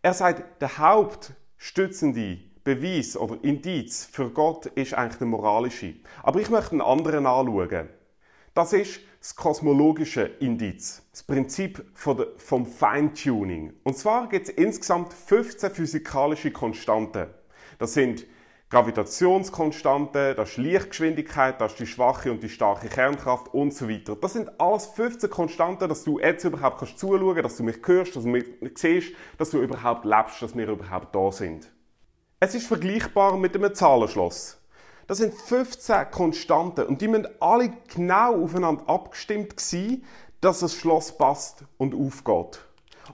Er 0.00 0.14
sagt, 0.14 0.62
der 0.62 0.78
hauptstützende 0.78 2.51
Beweis 2.64 3.16
oder 3.16 3.38
Indiz 3.42 4.04
für 4.04 4.30
Gott 4.30 4.66
ist 4.66 4.94
eigentlich 4.94 5.18
der 5.18 5.26
moralische. 5.26 5.94
Aber 6.22 6.40
ich 6.40 6.48
möchte 6.48 6.72
einen 6.72 6.80
anderen 6.80 7.26
anschauen. 7.26 7.88
Das 8.54 8.72
ist 8.72 9.00
das 9.18 9.34
kosmologische 9.34 10.22
Indiz, 10.40 11.02
das 11.10 11.22
Prinzip 11.22 11.84
vom 11.94 12.66
Feintuning. 12.66 13.72
Und 13.82 13.96
zwar 13.96 14.28
gibt 14.28 14.48
es 14.48 14.54
insgesamt 14.54 15.12
15 15.12 15.70
physikalische 15.70 16.50
Konstanten. 16.50 17.28
Das 17.78 17.94
sind 17.94 18.26
Gravitationskonstante, 18.70 20.34
das 20.34 20.50
ist 20.50 20.56
Lichtgeschwindigkeit, 20.58 21.60
das 21.60 21.72
ist 21.72 21.80
die 21.80 21.86
schwache 21.86 22.30
und 22.30 22.42
die 22.42 22.48
starke 22.48 22.88
Kernkraft 22.88 23.52
und 23.52 23.74
so 23.74 23.88
weiter. 23.88 24.16
Das 24.16 24.34
sind 24.34 24.60
alles 24.60 24.86
15 24.86 25.30
Konstanten, 25.30 25.88
dass 25.88 26.04
du 26.04 26.18
jetzt 26.18 26.44
überhaupt 26.44 26.78
kannst 26.78 26.98
zuschauen, 26.98 27.42
dass 27.42 27.56
du 27.56 27.64
mich 27.64 27.78
hörst, 27.84 28.14
dass 28.14 28.24
du 28.24 28.30
mich 28.30 28.44
siehst, 28.74 29.14
dass 29.36 29.50
du 29.50 29.60
überhaupt 29.60 30.04
lebst, 30.04 30.42
dass 30.42 30.56
wir 30.56 30.68
überhaupt 30.68 31.14
da 31.14 31.32
sind. 31.32 31.71
Es 32.44 32.56
ist 32.56 32.66
vergleichbar 32.66 33.36
mit 33.36 33.54
einem 33.54 33.72
Zahlenschloss. 33.72 34.58
Das 35.06 35.18
sind 35.18 35.32
15 35.32 36.10
Konstanten 36.10 36.86
und 36.86 37.00
die 37.00 37.06
müssen 37.06 37.28
alle 37.38 37.72
genau 37.94 38.42
aufeinander 38.42 38.82
abgestimmt 38.88 39.60
sein, 39.60 40.02
dass 40.40 40.58
das 40.58 40.74
Schloss 40.74 41.16
passt 41.16 41.62
und 41.78 41.94
aufgeht. 41.94 42.60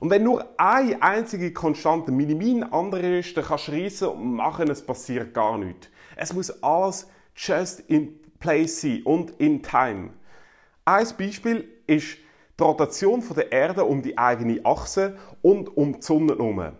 Und 0.01 0.09
wenn 0.09 0.23
nur 0.23 0.47
eine 0.57 1.03
einzige 1.03 1.53
Konstante 1.53 2.11
minimin 2.11 2.63
andere 2.63 3.19
ist, 3.19 3.37
dann 3.37 3.45
kannst 3.45 3.69
du 3.69 3.73
reissen 3.73 4.09
und 4.09 4.33
machen, 4.33 4.71
es 4.71 4.81
passiert 4.81 5.35
gar 5.35 5.59
nichts. 5.59 5.91
Es 6.17 6.33
muss 6.33 6.63
alles 6.63 7.07
just 7.37 7.81
in 7.81 8.19
place 8.41 8.81
sein 8.81 9.03
und 9.03 9.33
in 9.33 9.63
time. 9.63 10.09
Ein 10.87 11.07
Beispiel 11.19 11.69
ist 11.87 12.17
die 12.59 12.63
Rotation 12.63 13.23
der 13.37 13.53
Erde 13.53 13.85
um 13.85 14.01
die 14.01 14.17
eigene 14.17 14.65
Achse 14.65 15.19
und 15.43 15.77
um 15.77 15.97
die 15.97 16.03
Sonne 16.03 16.33
herum. 16.33 16.73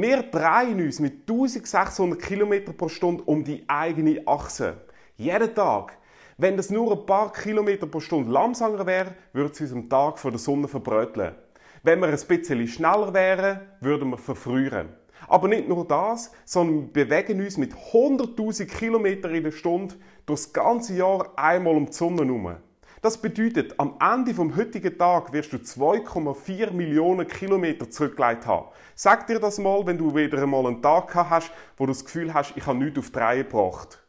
Wir 0.00 0.22
drehen 0.22 0.80
uns 0.80 1.00
mit 1.00 1.28
1600 1.28 2.22
km 2.22 2.72
pro 2.76 2.88
Stunde 2.88 3.24
um 3.24 3.42
die 3.42 3.64
eigene 3.66 4.22
Achse. 4.26 4.76
Jeden 5.16 5.52
Tag. 5.52 5.98
Wenn 6.36 6.56
das 6.56 6.70
nur 6.70 6.92
ein 6.92 7.04
paar 7.04 7.32
Kilometer 7.32 7.88
pro 7.88 7.98
Stunde 7.98 8.30
langsamer 8.30 8.86
wäre, 8.86 9.16
würde 9.32 9.50
es 9.50 9.60
uns 9.60 9.72
am 9.72 9.88
Tag 9.88 10.20
von 10.20 10.30
der 10.30 10.38
Sonne 10.38 10.68
verbröteln. 10.68 11.34
Wenn 11.82 11.98
wir 11.98 12.06
ein 12.06 12.28
bisschen 12.28 12.68
schneller 12.68 13.12
wären, 13.12 13.60
würden 13.80 14.10
wir 14.10 14.18
verfrühen. 14.18 14.90
Aber 15.26 15.48
nicht 15.48 15.66
nur 15.66 15.84
das, 15.84 16.30
sondern 16.44 16.94
wir 16.94 17.08
bewegen 17.08 17.40
uns 17.40 17.56
mit 17.56 17.74
100.000 17.74 18.66
km 18.66 19.34
in 19.34 19.42
der 19.42 19.50
Stunde 19.50 19.96
durchs 20.26 20.52
ganze 20.52 20.94
Jahr 20.94 21.32
einmal 21.34 21.74
um 21.74 21.86
die 21.86 21.92
Sonne 21.92 22.24
herum. 22.24 22.54
Das 23.00 23.22
bedeutet, 23.22 23.78
am 23.78 23.94
Ende 24.00 24.34
vom 24.34 24.56
heutigen 24.56 24.98
Tag 24.98 25.32
wirst 25.32 25.52
du 25.52 25.58
2,4 25.58 26.72
Millionen 26.72 27.28
Kilometer 27.28 27.88
zurückgelegt 27.88 28.44
haben. 28.44 28.66
Sag 28.96 29.28
dir 29.28 29.38
das 29.38 29.58
mal, 29.58 29.86
wenn 29.86 29.98
du 29.98 30.14
wieder 30.16 30.42
einmal 30.42 30.66
einen 30.66 30.82
Tag 30.82 31.14
hast, 31.14 31.52
wo 31.76 31.86
du 31.86 31.92
das 31.92 32.04
Gefühl 32.04 32.34
hast, 32.34 32.56
ich 32.56 32.66
habe 32.66 32.78
nichts 32.78 32.98
auf 32.98 33.10
die 33.10 33.18
Reihe 33.18 33.44
gebracht. 33.44 34.04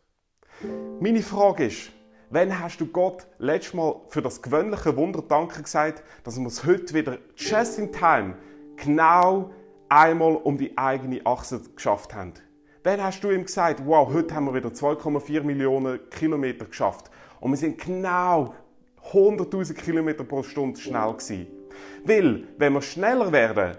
Meine 0.99 1.21
Frage 1.21 1.65
ist, 1.65 1.91
Wann 2.31 2.59
hast 2.59 2.79
du 2.79 2.85
Gott 2.85 3.25
letztes 3.39 3.73
Mal 3.73 4.01
für 4.09 4.21
das 4.21 4.43
gewöhnliche 4.43 4.95
Wunder 4.95 5.23
Danke 5.27 5.63
gesagt, 5.63 6.03
dass 6.23 6.39
wir 6.39 6.45
es 6.45 6.63
heute 6.63 6.93
wieder 6.93 7.17
just 7.35 7.79
in 7.79 7.91
time 7.91 8.35
genau 8.75 9.49
einmal 9.89 10.35
um 10.35 10.55
die 10.55 10.77
eigene 10.77 11.25
Achse 11.25 11.59
geschafft 11.75 12.13
haben? 12.13 12.33
Wann 12.83 13.03
hast 13.03 13.23
du 13.23 13.31
ihm 13.31 13.45
gesagt, 13.45 13.81
wow, 13.83 14.13
heute 14.13 14.35
haben 14.35 14.45
wir 14.45 14.53
wieder 14.53 14.69
2,4 14.69 15.41
Millionen 15.41 16.07
Kilometer 16.11 16.65
geschafft 16.65 17.09
und 17.39 17.49
wir 17.49 17.57
sind 17.57 17.79
genau 17.79 18.53
100.000 19.11 19.73
Kilometer 19.73 20.23
pro 20.23 20.43
Stunde 20.43 20.79
schnell 20.79 21.13
gewesen? 21.13 21.47
Weil, 22.03 22.47
wenn 22.57 22.73
wir 22.73 22.81
schneller 22.81 23.31
werden 23.31 23.77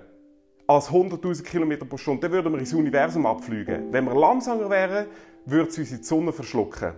als 0.66 0.88
100.000 0.88 1.42
Kilometer 1.42 1.84
pro 1.84 1.96
Stunde, 1.96 2.22
dann 2.22 2.32
würden 2.32 2.52
wir 2.52 2.60
ins 2.60 2.72
Universum 2.72 3.26
abfliegen. 3.26 3.92
Wenn 3.92 4.04
wir 4.04 4.14
langsamer 4.14 4.70
wären, 4.70 5.06
würde 5.46 5.70
es 5.70 5.78
uns 5.78 5.90
die 5.90 6.02
Sonne 6.02 6.32
verschlucken. 6.32 6.92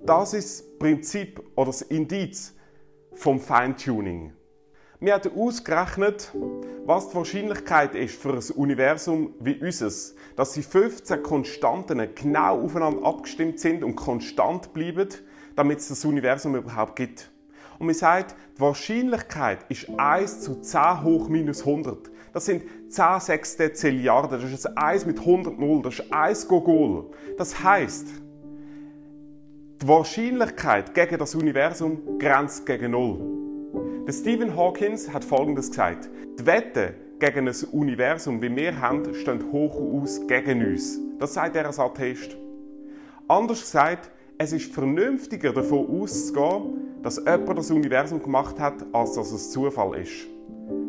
Das 0.00 0.34
ist 0.34 0.60
das 0.60 0.78
Prinzip 0.78 1.40
oder 1.54 1.66
das 1.66 1.82
Indiz 1.82 2.54
vom 3.14 3.38
Feintuning. 3.38 4.32
Wir 4.98 5.14
haben 5.14 5.36
ausgerechnet, 5.36 6.32
was 6.84 7.08
die 7.08 7.16
Wahrscheinlichkeit 7.16 7.94
ist 7.94 8.20
für 8.20 8.34
ein 8.34 8.50
Universum 8.54 9.34
wie 9.40 9.56
unseres, 9.60 10.14
dass 10.36 10.52
die 10.52 10.62
15 10.62 11.22
Konstanten 11.22 12.14
genau 12.14 12.62
aufeinander 12.62 13.04
abgestimmt 13.04 13.58
sind 13.58 13.82
und 13.82 13.96
konstant 13.96 14.72
bleiben, 14.72 15.08
damit 15.56 15.78
es 15.78 15.88
das 15.88 16.04
Universum 16.04 16.56
überhaupt 16.56 16.96
gibt. 16.96 17.30
Und 17.78 17.86
man 17.86 17.94
sagt, 17.94 18.36
die 18.56 18.60
Wahrscheinlichkeit 18.60 19.58
ist 19.68 19.88
1 19.96 20.40
zu 20.40 20.60
10 20.60 21.02
hoch 21.02 21.28
minus 21.28 21.60
100. 21.60 22.10
Das 22.32 22.46
sind 22.46 22.62
10 22.88 23.20
Sechstezilliarden. 23.20 24.40
Das 24.40 24.50
ist 24.50 24.66
ein 24.66 24.76
1 24.76 25.06
mit 25.06 25.18
100 25.18 25.58
Null. 25.58 25.82
Das 25.82 25.94
ist 25.94 26.12
1 26.12 26.48
Gogol. 26.48 27.10
Das 27.36 27.62
heißt, 27.62 28.06
die 29.82 29.88
Wahrscheinlichkeit 29.88 30.94
gegen 30.94 31.18
das 31.18 31.34
Universum 31.34 32.18
grenzt 32.18 32.64
gegen 32.66 32.92
Null. 32.92 33.42
Der 34.06 34.12
Stephen 34.12 34.56
Hawkins 34.56 35.12
hat 35.12 35.24
Folgendes 35.24 35.70
gesagt. 35.70 36.08
Die 36.38 36.46
Wette 36.46 36.94
gegen 37.18 37.48
ein 37.48 37.54
Universum, 37.72 38.40
wie 38.42 38.54
wir 38.54 38.80
haben, 38.80 39.14
stehen 39.14 39.50
hoch 39.52 39.74
aus 39.74 40.20
gegen 40.26 40.64
uns. 40.64 40.98
Das 41.18 41.34
sagt 41.34 41.56
er 41.56 41.66
als 41.66 41.78
Atheist. 41.78 42.36
Anders 43.28 43.60
gesagt, 43.60 44.10
es 44.42 44.52
ist 44.52 44.74
vernünftiger 44.74 45.52
davon 45.52 46.02
auszugehen, 46.02 46.98
dass 47.00 47.16
jemand 47.16 47.58
das 47.58 47.70
Universum 47.70 48.20
gemacht 48.20 48.58
hat, 48.58 48.74
als 48.92 49.12
dass 49.12 49.30
es 49.30 49.52
Zufall 49.52 50.00
ist. 50.00 50.26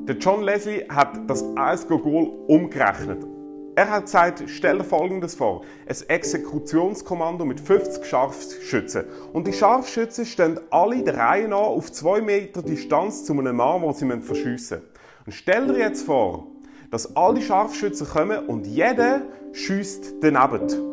Der 0.07 0.15
John 0.15 0.41
Leslie 0.41 0.83
hat 0.89 1.29
das 1.29 1.45
Eisgogol 1.55 2.31
umgerechnet. 2.47 3.23
Er 3.75 3.91
hat 3.91 4.05
gesagt, 4.05 4.43
stell 4.47 4.79
dir 4.79 4.83
Folgendes 4.83 5.35
vor. 5.35 5.61
Ein 5.87 5.95
Exekutionskommando 6.07 7.45
mit 7.45 7.59
50 7.59 8.03
Scharfschützen. 8.03 9.05
Und 9.33 9.45
die 9.45 9.53
Scharfschützen 9.53 10.25
stehen 10.25 10.59
alle 10.71 11.03
der 11.03 11.17
Reihe 11.17 11.47
nach 11.47 11.57
auf 11.57 11.91
2 11.91 12.21
Meter 12.21 12.63
Distanz 12.63 13.23
zu 13.23 13.33
einem 13.33 13.55
Mann, 13.55 13.81
den 13.81 13.93
sie 13.93 14.21
verschiessen 14.21 14.79
müssen. 14.79 14.81
Und 15.25 15.31
stell 15.31 15.67
dir 15.67 15.77
jetzt 15.77 16.05
vor, 16.05 16.47
dass 16.89 17.15
alle 17.15 17.41
Scharfschützen 17.41 18.07
kommen 18.07 18.47
und 18.47 18.65
jeder 18.65 19.21
schießt 19.51 20.15
daneben. 20.21 20.92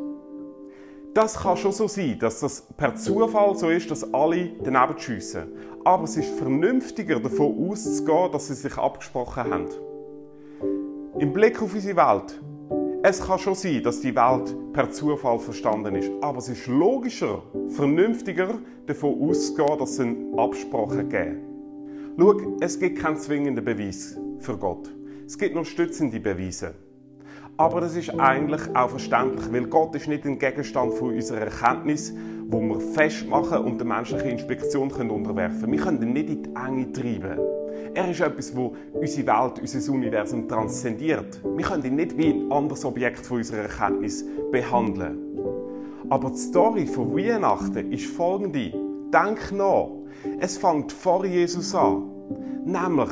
Das 1.12 1.40
kann 1.40 1.56
schon 1.56 1.72
so 1.72 1.88
sein, 1.88 2.18
dass 2.20 2.38
das 2.38 2.62
per 2.76 2.94
Zufall 2.94 3.56
so 3.56 3.68
ist, 3.68 3.90
dass 3.90 4.14
alle 4.14 4.50
daneben 4.62 4.96
schiessen. 4.96 5.48
Aber 5.84 6.04
es 6.04 6.16
ist 6.16 6.30
vernünftiger, 6.38 7.18
davon 7.18 7.68
auszugehen, 7.68 8.30
dass 8.30 8.46
sie 8.46 8.54
sich 8.54 8.76
abgesprochen 8.76 9.44
haben. 9.44 9.68
Im 11.18 11.32
Blick 11.32 11.60
auf 11.60 11.74
unsere 11.74 11.96
Welt. 11.96 12.40
Es 13.02 13.26
kann 13.26 13.40
schon 13.40 13.56
sein, 13.56 13.82
dass 13.82 14.00
die 14.00 14.14
Welt 14.14 14.54
per 14.72 14.90
Zufall 14.92 15.40
verstanden 15.40 15.96
ist. 15.96 16.10
Aber 16.20 16.38
es 16.38 16.48
ist 16.48 16.68
logischer, 16.68 17.42
vernünftiger, 17.70 18.58
davon 18.86 19.20
auszugehen, 19.28 19.78
dass 19.78 19.90
es 19.90 20.00
eine 20.00 20.38
Absprache 20.38 21.04
gibt. 21.04 21.50
Schau, 22.18 22.34
es 22.60 22.78
gibt 22.78 22.98
keinen 23.00 23.16
zwingenden 23.16 23.64
Beweis 23.64 24.16
für 24.38 24.56
Gott. 24.56 24.94
Es 25.26 25.36
gibt 25.36 25.56
nur 25.56 25.64
stützende 25.64 26.20
Beweise. 26.20 26.74
Aber 27.60 27.82
das 27.82 27.94
ist 27.94 28.18
eigentlich 28.18 28.62
auch 28.74 28.88
verständlich, 28.88 29.52
weil 29.52 29.66
Gott 29.66 29.94
ist 29.94 30.08
nicht 30.08 30.24
ein 30.24 30.38
Gegenstand 30.38 30.94
von 30.94 31.14
unserer 31.14 31.40
Erkenntnis, 31.40 32.10
wo 32.48 32.58
wir 32.58 32.80
festmachen 32.80 33.58
und 33.58 33.76
der 33.76 33.86
menschlichen 33.86 34.30
Inspektion 34.30 34.90
können 34.90 35.10
unterwerfen 35.10 35.60
können. 35.60 35.72
Wir 35.74 35.80
können 35.80 36.02
ihn 36.02 36.12
nicht 36.14 36.30
in 36.30 36.42
die 36.42 36.50
Enge 36.54 36.90
treiben. 36.90 37.38
Er 37.92 38.10
ist 38.10 38.20
etwas, 38.22 38.56
wo 38.56 38.74
unsere 38.94 39.26
Welt, 39.26 39.58
unser 39.60 39.92
Universum 39.92 40.48
transzendiert. 40.48 41.38
Wir 41.54 41.66
können 41.66 41.84
ihn 41.84 41.96
nicht 41.96 42.16
wie 42.16 42.30
ein 42.30 42.50
anderes 42.50 42.82
Objekt 42.82 43.26
von 43.26 43.36
unserer 43.36 43.64
Erkenntnis 43.64 44.24
behandeln. 44.50 45.18
Aber 46.08 46.30
die 46.30 46.38
Story 46.38 46.86
von 46.86 47.14
Weihnachten 47.14 47.92
ist 47.92 48.06
folgende. 48.06 48.72
Denk 49.12 49.52
nach. 49.52 49.88
Es 50.38 50.56
fängt 50.56 50.92
vor 50.92 51.26
Jesus 51.26 51.74
an. 51.74 52.04
Nämlich, 52.64 53.10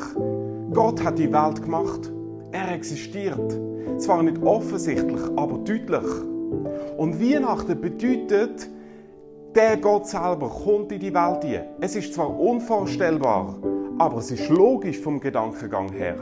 Gott 0.73 1.05
hat 1.05 1.19
die 1.19 1.31
Welt 1.31 1.61
gemacht. 1.61 2.11
Er 2.51 2.73
existiert. 2.73 3.68
Zwar 3.97 4.23
nicht 4.23 4.41
offensichtlich, 4.41 5.21
aber 5.35 5.57
deutlich. 5.57 6.11
Und 6.97 7.21
Weihnachten 7.21 7.79
bedeutet, 7.79 8.69
der 9.55 9.77
Gott 9.77 10.07
selber 10.07 10.49
kommt 10.49 10.91
in 10.91 10.99
die 10.99 11.13
Welt 11.13 11.43
hier. 11.43 11.65
Es 11.81 11.95
ist 11.95 12.13
zwar 12.13 12.39
unvorstellbar, 12.39 13.57
aber 13.97 14.17
es 14.17 14.31
ist 14.31 14.49
logisch 14.49 14.99
vom 14.99 15.19
Gedankengang 15.19 15.91
her. 15.91 16.17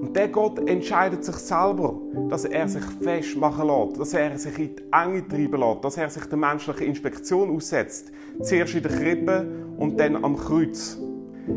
Und 0.00 0.16
der 0.16 0.28
Gott 0.28 0.68
entscheidet 0.68 1.24
sich 1.24 1.36
selber, 1.36 1.94
dass 2.28 2.44
er 2.44 2.68
sich 2.68 2.84
festmachen 3.00 3.66
lässt, 3.66 4.00
dass 4.00 4.14
er 4.14 4.38
sich 4.38 4.58
in 4.58 4.76
die 4.76 4.82
Enge 4.92 5.28
treiben 5.28 5.60
lässt, 5.60 5.84
dass 5.84 5.96
er 5.96 6.10
sich 6.10 6.24
der 6.24 6.38
menschlichen 6.38 6.86
Inspektion 6.86 7.54
aussetzt. 7.54 8.10
Zuerst 8.42 8.74
in 8.74 8.82
der 8.82 8.92
Krippe 8.92 9.46
und 9.76 9.98
dann 10.00 10.24
am 10.24 10.36
Kreuz. 10.36 10.98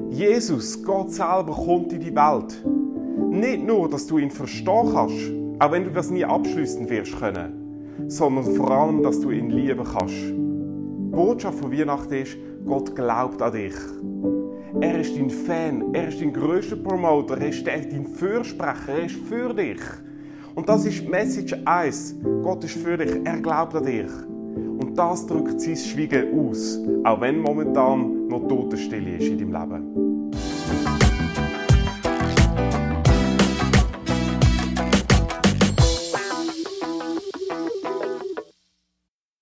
Jesus, 0.10 0.84
Gott 0.84 1.12
selber, 1.12 1.54
kommt 1.54 1.94
in 1.94 2.00
die 2.00 2.15
Welt. 2.15 2.63
Nicht 3.32 3.65
nur, 3.65 3.88
dass 3.88 4.08
du 4.08 4.17
ihn 4.17 4.30
verstehen 4.30 4.91
kannst, 4.91 5.32
auch 5.60 5.72
wenn 5.72 5.86
du 5.86 5.91
das 5.91 6.12
nie 6.12 6.26
abschließen 6.26 6.89
wirst 6.89 7.17
können, 7.17 8.04
sondern 8.10 8.44
vor 8.56 8.70
allem, 8.72 9.02
dass 9.04 9.22
du 9.22 9.32
ihn 9.32 9.50
lieben 9.50 9.86
kannst. 9.86 10.13
Die 10.13 11.15
Botschaft 11.15 11.60
von 11.60 11.72
Weihnachten 11.72 12.13
ist, 12.13 12.36
Gott 12.65 12.94
glaubt 12.94 13.41
an 13.41 13.54
dich. 13.54 13.76
Er 14.82 15.00
ist 15.00 15.15
dein 15.15 15.30
Fan, 15.30 15.94
er 15.94 16.10
ist 16.10 16.20
dein 16.20 16.34
grösster 16.34 16.76
Promoter, 16.76 17.38
er 17.38 17.48
ist 17.48 17.65
dein 17.65 18.06
Fürsprecher, 18.06 18.89
er 18.89 19.06
ist 19.06 19.15
für 19.15 19.54
dich. 19.54 19.80
Und 20.54 20.67
das 20.67 20.86
ist 20.86 21.08
Message 21.08 21.56
1. 21.63 22.15
Gott 22.44 22.65
ist 22.65 22.76
für 22.80 22.98
dich, 22.98 23.15
er 23.24 23.39
glaubt 23.39 23.74
an 23.76 23.86
dich. 23.86 24.12
Und 24.78 25.00
das 25.00 25.26
drückt 25.26 25.62
sein 25.62 25.78
Schweigen 25.78 26.38
aus, 26.38 26.78
auch 27.06 27.22
wenn 27.22 27.39
momentan 27.39 28.28
noch 28.28 28.46
Totenstille 28.50 29.15
ist 29.15 29.28
in 29.28 29.38
deinem 29.38 29.54
Leben. 29.54 30.11